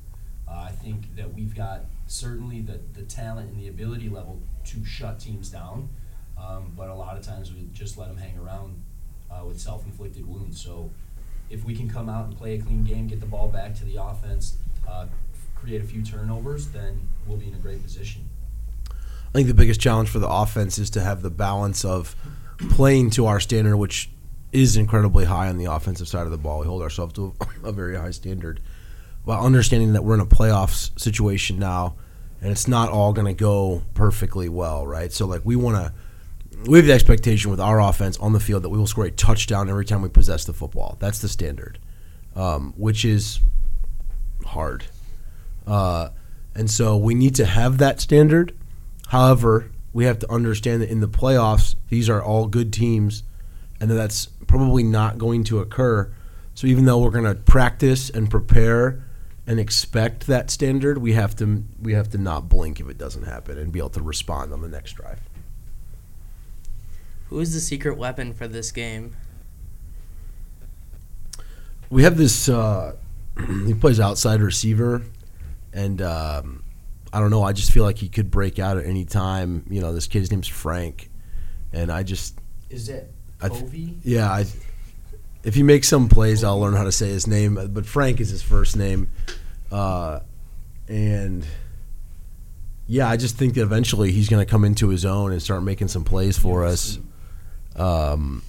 Uh, 0.46 0.66
I 0.68 0.72
think 0.72 1.16
that 1.16 1.34
we've 1.34 1.56
got 1.56 1.86
certainly 2.08 2.60
the, 2.60 2.82
the 2.94 3.04
talent 3.04 3.52
and 3.52 3.58
the 3.58 3.70
ability 3.70 4.10
level 4.10 4.42
to 4.66 4.84
shut 4.84 5.18
teams 5.18 5.48
down, 5.48 5.88
um, 6.38 6.74
but 6.76 6.90
a 6.90 6.94
lot 6.94 7.16
of 7.16 7.24
times 7.24 7.54
we 7.54 7.70
just 7.74 7.98
let 7.98 8.10
them 8.10 8.18
hang 8.18 8.38
around 8.38 8.84
uh, 9.32 9.46
with 9.46 9.62
self 9.62 9.86
inflicted 9.86 10.28
wounds. 10.28 10.62
So 10.62 10.92
if 11.54 11.64
we 11.64 11.76
can 11.76 11.88
come 11.88 12.10
out 12.10 12.26
and 12.26 12.36
play 12.36 12.56
a 12.56 12.62
clean 12.62 12.84
game, 12.84 13.08
get 13.08 13.20
the 13.20 13.28
ball 13.28 13.48
back 13.48 13.76
to 13.76 13.86
the 13.86 14.02
offense, 14.02 14.58
uh, 14.90 15.06
create 15.56 15.82
a 15.82 15.84
few 15.84 16.02
turnovers, 16.02 16.68
then 16.70 17.08
we'll 17.28 17.38
be 17.38 17.48
in 17.48 17.54
a 17.54 17.60
great 17.60 17.82
position. 17.84 18.28
I 18.90 19.32
think 19.34 19.48
the 19.48 19.54
biggest 19.54 19.80
challenge 19.80 20.10
for 20.10 20.20
the 20.20 20.28
offense 20.28 20.80
is 20.80 20.90
to 20.92 21.02
have 21.02 21.22
the 21.22 21.30
balance 21.30 21.86
of 21.86 22.16
playing 22.72 23.12
to 23.12 23.28
our 23.28 23.40
standard, 23.40 23.78
which 23.78 24.10
is 24.52 24.78
incredibly 24.78 25.26
high 25.26 25.48
on 25.48 25.58
the 25.58 25.66
offensive 25.66 26.08
side 26.08 26.26
of 26.26 26.32
the 26.32 26.38
ball. 26.38 26.60
We 26.60 26.66
hold 26.66 26.82
ourselves 26.82 27.14
to 27.14 27.36
a 27.64 27.72
very 27.72 27.96
high 27.96 28.12
standard, 28.12 28.60
while 29.24 29.46
understanding 29.46 29.94
that 29.94 30.04
we're 30.04 30.16
in 30.16 30.20
a 30.20 30.26
playoffs 30.26 31.00
situation 31.00 31.60
now, 31.60 31.96
and 32.42 32.52
it's 32.52 32.68
not 32.68 32.90
all 32.90 33.14
going 33.14 33.28
to 33.28 33.34
go 33.34 33.84
perfectly 33.94 34.50
well, 34.50 34.86
right? 34.86 35.14
So, 35.14 35.28
like, 35.28 35.42
we 35.46 35.56
want 35.56 35.78
to. 35.78 35.94
We 36.66 36.78
have 36.78 36.88
the 36.88 36.94
expectation 36.94 37.52
with 37.52 37.60
our 37.60 37.82
offense 37.82 38.18
on 38.20 38.32
the 38.32 38.40
field 38.40 38.64
that 38.64 38.70
we 38.70 38.78
will 38.78 38.88
score 38.88 39.06
a 39.06 39.12
touchdown 39.12 39.70
every 39.70 39.84
time 39.84 40.02
we 40.02 40.08
possess 40.08 40.46
the 40.46 40.54
football. 40.54 40.96
That's 41.00 41.20
the 41.20 41.28
standard, 41.28 41.78
um, 42.38 42.74
which 42.78 43.04
is 43.04 43.42
hard. 44.46 44.86
Uh, 45.68 46.10
and 46.56 46.72
so 46.72 46.96
we 46.96 47.16
need 47.16 47.36
to 47.36 47.46
have 47.46 47.80
that 47.80 48.00
standard. 48.00 48.58
However, 49.08 49.72
we 49.92 50.06
have 50.06 50.20
to 50.20 50.32
understand 50.32 50.82
that 50.82 50.90
in 50.90 51.02
the 51.02 51.08
playoffs, 51.08 51.76
these 51.90 52.10
are 52.10 52.24
all 52.24 52.48
good 52.48 52.72
teams, 52.72 53.24
and 53.82 53.90
that 53.90 53.96
that's 53.96 54.28
probably 54.48 54.84
not 54.84 55.18
going 55.18 55.44
to 55.46 55.60
occur. 55.60 56.14
So 56.56 56.68
even 56.68 56.86
though 56.86 57.00
we're 57.00 57.12
going 57.12 57.26
to 57.26 57.36
practice 57.36 58.10
and 58.10 58.30
prepare 58.30 59.04
and 59.46 59.60
expect 59.60 60.28
that 60.28 60.50
standard, 60.50 61.00
we 61.00 61.14
have 61.14 61.36
to 61.38 61.66
we 61.82 61.94
have 61.94 62.10
to 62.12 62.18
not 62.18 62.48
blink 62.48 62.80
if 62.80 62.88
it 62.88 62.98
doesn't 62.98 63.24
happen 63.24 63.58
and 63.58 63.72
be 63.72 63.80
able 63.80 63.90
to 63.90 64.02
respond 64.02 64.54
on 64.54 64.62
the 64.62 64.70
next 64.70 64.94
drive. 64.94 65.20
Who 67.34 67.40
is 67.40 67.52
the 67.52 67.62
secret 67.62 67.98
weapon 67.98 68.32
for 68.32 68.48
this 68.48 68.72
game? 68.72 69.16
We 71.90 72.04
have 72.04 72.16
this. 72.16 72.48
Uh, 72.48 72.96
he 73.66 73.74
plays 73.74 74.00
outside 74.00 74.40
receiver, 74.40 75.02
and 75.74 76.00
um, 76.04 76.64
I 77.12 77.20
don't 77.20 77.32
know. 77.32 77.42
I 77.42 77.52
just 77.52 77.72
feel 77.72 77.86
like 77.86 77.98
he 77.98 78.08
could 78.08 78.30
break 78.30 78.60
out 78.60 78.78
at 78.78 78.86
any 78.86 79.04
time. 79.04 79.66
You 79.68 79.82
know, 79.82 79.94
this 79.94 80.06
kid's 80.06 80.30
name's 80.30 80.48
Frank, 80.48 81.10
and 81.72 81.92
I 81.92 82.04
just 82.04 82.38
Is 82.70 82.88
it 82.88 83.12
I 83.42 83.50
th- 83.50 83.64
yeah. 84.04 84.30
I, 84.30 84.46
if 85.44 85.56
he 85.56 85.64
makes 85.64 85.88
some 85.88 86.10
plays, 86.10 86.44
I'll 86.44 86.60
learn 86.60 86.76
how 86.76 86.84
to 86.84 86.92
say 86.92 87.08
his 87.08 87.26
name. 87.26 87.56
But 87.74 87.88
Frank 87.88 88.20
is 88.20 88.30
his 88.30 88.44
first 88.44 88.78
name, 88.78 89.10
uh, 89.72 90.20
and 90.88 91.44
yeah, 92.86 93.10
I 93.10 93.18
just 93.18 93.38
think 93.38 93.56
that 93.56 93.64
eventually 93.64 94.12
he's 94.12 94.30
going 94.30 94.46
to 94.46 94.50
come 94.50 94.64
into 94.64 94.90
his 94.90 95.04
own 95.04 95.32
and 95.32 95.42
start 95.42 95.64
making 95.64 95.88
some 95.88 96.04
plays 96.04 96.38
for 96.38 96.64
us. 96.64 97.00
Um, 97.76 98.44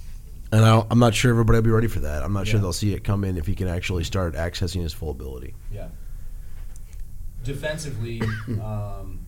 and 0.51 0.63
I 0.63 0.85
I'm 0.89 0.99
not 0.99 1.13
sure 1.13 1.31
everybody 1.31 1.57
will 1.57 1.63
be 1.63 1.71
ready 1.71 1.87
for 1.87 1.99
that. 1.99 2.23
I'm 2.23 2.33
not 2.33 2.47
sure 2.47 2.59
they'll 2.59 2.73
see 2.73 2.93
it 2.93 3.03
come 3.03 3.23
in 3.23 3.37
if 3.37 3.45
he 3.45 3.55
can 3.55 3.67
actually 3.67 4.03
start 4.03 4.35
accessing 4.35 4.81
his 4.81 4.93
full 4.93 5.11
ability. 5.11 5.53
Yeah. 5.71 5.87
Defensively, 7.43 8.21
um, 8.63 9.25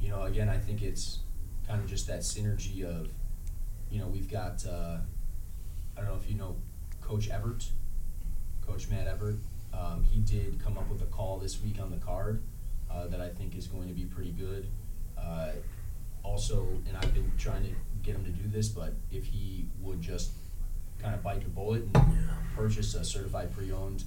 you 0.00 0.08
know, 0.08 0.22
again, 0.22 0.48
I 0.48 0.58
think 0.58 0.82
it's 0.82 1.20
kind 1.66 1.80
of 1.80 1.88
just 1.88 2.06
that 2.06 2.20
synergy 2.20 2.84
of, 2.84 3.10
you 3.90 3.98
know, 3.98 4.06
we've 4.06 4.30
got, 4.30 4.64
uh, 4.66 4.98
I 5.96 6.00
don't 6.00 6.08
know 6.08 6.16
if 6.16 6.30
you 6.30 6.36
know 6.36 6.56
Coach 7.00 7.28
Everett, 7.28 7.68
Coach 8.66 8.88
Matt 8.88 9.06
Everett. 9.06 9.36
Um, 9.72 10.04
he 10.04 10.20
did 10.20 10.62
come 10.62 10.78
up 10.78 10.88
with 10.88 11.02
a 11.02 11.06
call 11.06 11.38
this 11.38 11.60
week 11.62 11.80
on 11.80 11.90
the 11.90 11.96
card 11.96 12.42
uh, 12.90 13.08
that 13.08 13.20
I 13.20 13.28
think 13.28 13.56
is 13.56 13.66
going 13.66 13.88
to 13.88 13.94
be 13.94 14.04
pretty 14.04 14.30
good. 14.30 14.68
Uh, 15.18 15.50
also, 16.22 16.66
and 16.88 16.96
I've 16.96 17.12
been 17.12 17.30
trying 17.38 17.64
to 17.64 17.70
get 18.04 18.14
him 18.14 18.24
to 18.24 18.30
do 18.30 18.48
this, 18.48 18.68
but 18.68 18.92
if 19.10 19.24
he 19.24 19.66
would 19.80 20.00
just 20.00 20.32
kind 21.00 21.14
of 21.14 21.22
bite 21.22 21.42
the 21.42 21.50
bullet 21.50 21.84
and 21.94 22.28
purchase 22.54 22.94
a 22.94 23.04
certified 23.04 23.52
pre-owned 23.54 24.04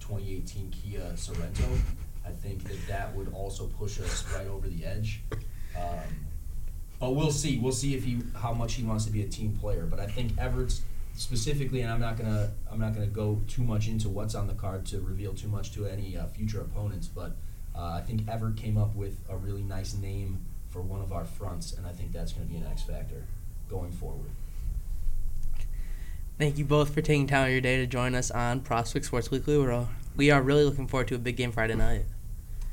2018 0.00 0.70
Kia 0.70 1.00
Sorento, 1.14 1.78
I 2.24 2.30
think 2.30 2.64
that 2.64 2.86
that 2.88 3.14
would 3.14 3.32
also 3.34 3.66
push 3.66 4.00
us 4.00 4.24
right 4.34 4.46
over 4.46 4.68
the 4.68 4.84
edge. 4.84 5.22
Um, 5.76 6.26
but 7.00 7.16
we'll 7.16 7.32
see. 7.32 7.58
We'll 7.58 7.72
see 7.72 7.94
if 7.94 8.04
he 8.04 8.22
how 8.36 8.52
much 8.52 8.74
he 8.74 8.84
wants 8.84 9.04
to 9.06 9.10
be 9.10 9.22
a 9.22 9.28
team 9.28 9.56
player. 9.60 9.86
But 9.86 9.98
I 9.98 10.06
think 10.06 10.38
Everett's 10.38 10.82
specifically, 11.14 11.80
and 11.80 11.90
I'm 11.90 12.00
not 12.00 12.16
gonna 12.16 12.50
I'm 12.70 12.78
not 12.78 12.94
gonna 12.94 13.06
go 13.06 13.40
too 13.48 13.64
much 13.64 13.88
into 13.88 14.08
what's 14.08 14.36
on 14.36 14.46
the 14.46 14.54
card 14.54 14.86
to 14.86 15.00
reveal 15.00 15.34
too 15.34 15.48
much 15.48 15.72
to 15.72 15.86
any 15.86 16.16
uh, 16.16 16.26
future 16.26 16.60
opponents. 16.60 17.08
But 17.08 17.36
uh, 17.74 17.94
I 17.94 18.02
think 18.02 18.28
Everett 18.28 18.56
came 18.56 18.78
up 18.78 18.94
with 18.94 19.18
a 19.28 19.36
really 19.36 19.62
nice 19.62 19.94
name 19.94 20.44
for 20.72 20.80
one 20.80 21.02
of 21.02 21.12
our 21.12 21.24
fronts, 21.24 21.74
and 21.74 21.86
I 21.86 21.90
think 21.90 22.12
that's 22.12 22.32
going 22.32 22.46
to 22.48 22.52
be 22.52 22.58
an 22.58 22.66
X 22.66 22.82
factor 22.82 23.24
going 23.68 23.92
forward. 23.92 24.30
Thank 26.38 26.56
you 26.56 26.64
both 26.64 26.94
for 26.94 27.02
taking 27.02 27.26
time 27.26 27.42
out 27.42 27.46
of 27.48 27.52
your 27.52 27.60
day 27.60 27.76
to 27.76 27.86
join 27.86 28.14
us 28.14 28.30
on 28.30 28.60
Prospect 28.60 29.04
Sports 29.04 29.30
Weekly. 29.30 29.58
We're 29.58 29.70
all, 29.70 29.90
we 30.16 30.30
are 30.30 30.40
really 30.40 30.64
looking 30.64 30.88
forward 30.88 31.08
to 31.08 31.14
a 31.14 31.18
big 31.18 31.36
game 31.36 31.52
Friday 31.52 31.74
night. 31.74 32.06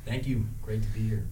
Thank 0.05 0.25
you. 0.25 0.45
Great 0.61 0.81
to 0.81 0.87
be 0.89 1.01
here. 1.01 1.25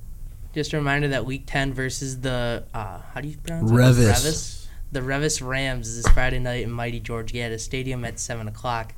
Just 0.54 0.74
a 0.74 0.78
reminder 0.78 1.08
that 1.08 1.26
Week 1.26 1.44
10 1.46 1.74
versus 1.74 2.20
the 2.20 2.66
uh, 2.74 3.00
how 3.14 3.22
do 3.22 3.30
you 3.30 3.38
pronounce 3.38 3.72
it? 3.72 3.74
Reavis. 3.74 4.12
Reavis. 4.12 4.68
The 4.92 5.00
Reavis 5.02 5.46
Rams 5.46 5.88
is 5.88 6.04
this 6.04 6.14
Friday 6.14 6.40
night 6.40 6.64
in 6.64 6.72
Mighty 6.72 7.00
George 7.00 7.34
Gaddis 7.34 7.62
Stadium 7.62 8.06
at 8.06 8.20
seven 8.20 8.48
o'clock. 8.48 8.94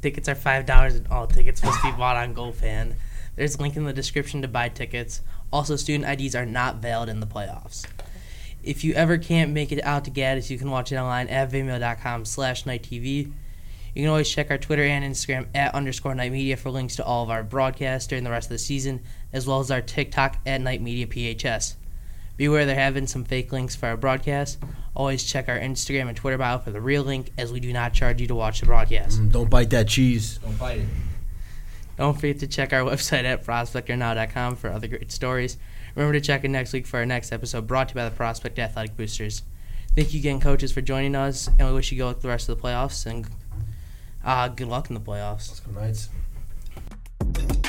Tickets 0.00 0.28
are 0.28 0.34
five 0.34 0.66
dollars, 0.66 0.94
and 0.94 1.06
all 1.08 1.26
tickets 1.26 1.62
must 1.64 1.82
be 1.82 1.90
bought 1.92 2.16
on 2.16 2.34
GoFan. 2.34 2.94
There's 3.36 3.56
a 3.56 3.62
link 3.62 3.76
in 3.76 3.84
the 3.84 3.92
description 3.92 4.42
to 4.42 4.48
buy 4.48 4.68
tickets. 4.68 5.20
Also, 5.52 5.76
student 5.76 6.08
IDs 6.20 6.34
are 6.34 6.46
not 6.46 6.76
valid 6.76 7.08
in 7.08 7.20
the 7.20 7.26
playoffs. 7.26 7.84
If 8.62 8.84
you 8.84 8.94
ever 8.94 9.18
can't 9.18 9.52
make 9.52 9.72
it 9.72 9.82
out 9.84 10.04
to 10.04 10.10
Gaddis, 10.10 10.48
you 10.48 10.56
can 10.58 10.70
watch 10.70 10.92
it 10.92 10.96
online 10.96 11.28
at 11.28 11.50
vimeo.com 11.50 12.24
slash 12.24 12.64
night 12.64 12.82
TV. 12.84 13.32
You 13.94 14.02
can 14.04 14.08
always 14.08 14.30
check 14.30 14.50
our 14.50 14.56
Twitter 14.56 14.84
and 14.84 15.04
Instagram 15.04 15.46
at 15.54 15.74
underscore 15.74 16.14
night 16.14 16.32
media 16.32 16.56
for 16.56 16.70
links 16.70 16.96
to 16.96 17.04
all 17.04 17.22
of 17.22 17.30
our 17.30 17.42
broadcasts 17.42 18.06
during 18.08 18.24
the 18.24 18.30
rest 18.30 18.46
of 18.46 18.52
the 18.54 18.58
season, 18.58 19.00
as 19.32 19.46
well 19.46 19.60
as 19.60 19.70
our 19.70 19.82
TikTok 19.82 20.38
at 20.46 20.60
night 20.60 20.80
media 20.80 21.06
PHS. 21.06 21.74
Beware 22.38 22.64
there 22.64 22.76
have 22.76 22.94
been 22.94 23.06
some 23.06 23.24
fake 23.24 23.52
links 23.52 23.76
for 23.76 23.88
our 23.88 23.96
broadcast. 23.96 24.58
Always 24.96 25.22
check 25.24 25.48
our 25.48 25.58
Instagram 25.58 26.08
and 26.08 26.16
Twitter 26.16 26.38
bio 26.38 26.58
for 26.58 26.70
the 26.70 26.80
real 26.80 27.02
link, 27.02 27.30
as 27.36 27.52
we 27.52 27.60
do 27.60 27.72
not 27.72 27.92
charge 27.92 28.20
you 28.20 28.26
to 28.28 28.34
watch 28.34 28.60
the 28.60 28.66
broadcast. 28.66 29.20
Mm, 29.20 29.32
Don't 29.32 29.50
bite 29.50 29.70
that 29.70 29.88
cheese. 29.88 30.38
Don't 30.38 30.58
bite 30.58 30.78
it. 30.78 30.86
Don't 32.02 32.14
forget 32.14 32.40
to 32.40 32.48
check 32.48 32.72
our 32.72 32.80
website 32.90 33.22
at 33.22 33.46
prospectornow.com 33.46 34.56
for 34.56 34.70
other 34.70 34.88
great 34.88 35.12
stories. 35.12 35.56
Remember 35.94 36.18
to 36.18 36.20
check 36.20 36.42
in 36.42 36.50
next 36.50 36.72
week 36.72 36.84
for 36.84 36.96
our 36.96 37.06
next 37.06 37.30
episode 37.30 37.68
brought 37.68 37.90
to 37.90 37.92
you 37.92 38.00
by 38.00 38.08
the 38.08 38.10
Prospect 38.16 38.58
Athletic 38.58 38.96
Boosters. 38.96 39.42
Thank 39.94 40.12
you 40.12 40.18
again, 40.18 40.40
coaches, 40.40 40.72
for 40.72 40.80
joining 40.80 41.14
us, 41.14 41.48
and 41.60 41.68
we 41.68 41.74
wish 41.74 41.92
you 41.92 41.98
good 41.98 42.06
luck 42.06 42.20
the 42.20 42.26
rest 42.26 42.48
of 42.48 42.60
the 42.60 42.62
playoffs 42.66 43.06
and 43.06 43.28
uh, 44.24 44.48
good 44.48 44.66
luck 44.66 44.90
in 44.90 44.94
the 44.94 45.00
playoffs. 45.00 45.48
Let's 45.48 45.60
go 45.60 45.70
Knights. 45.80 47.61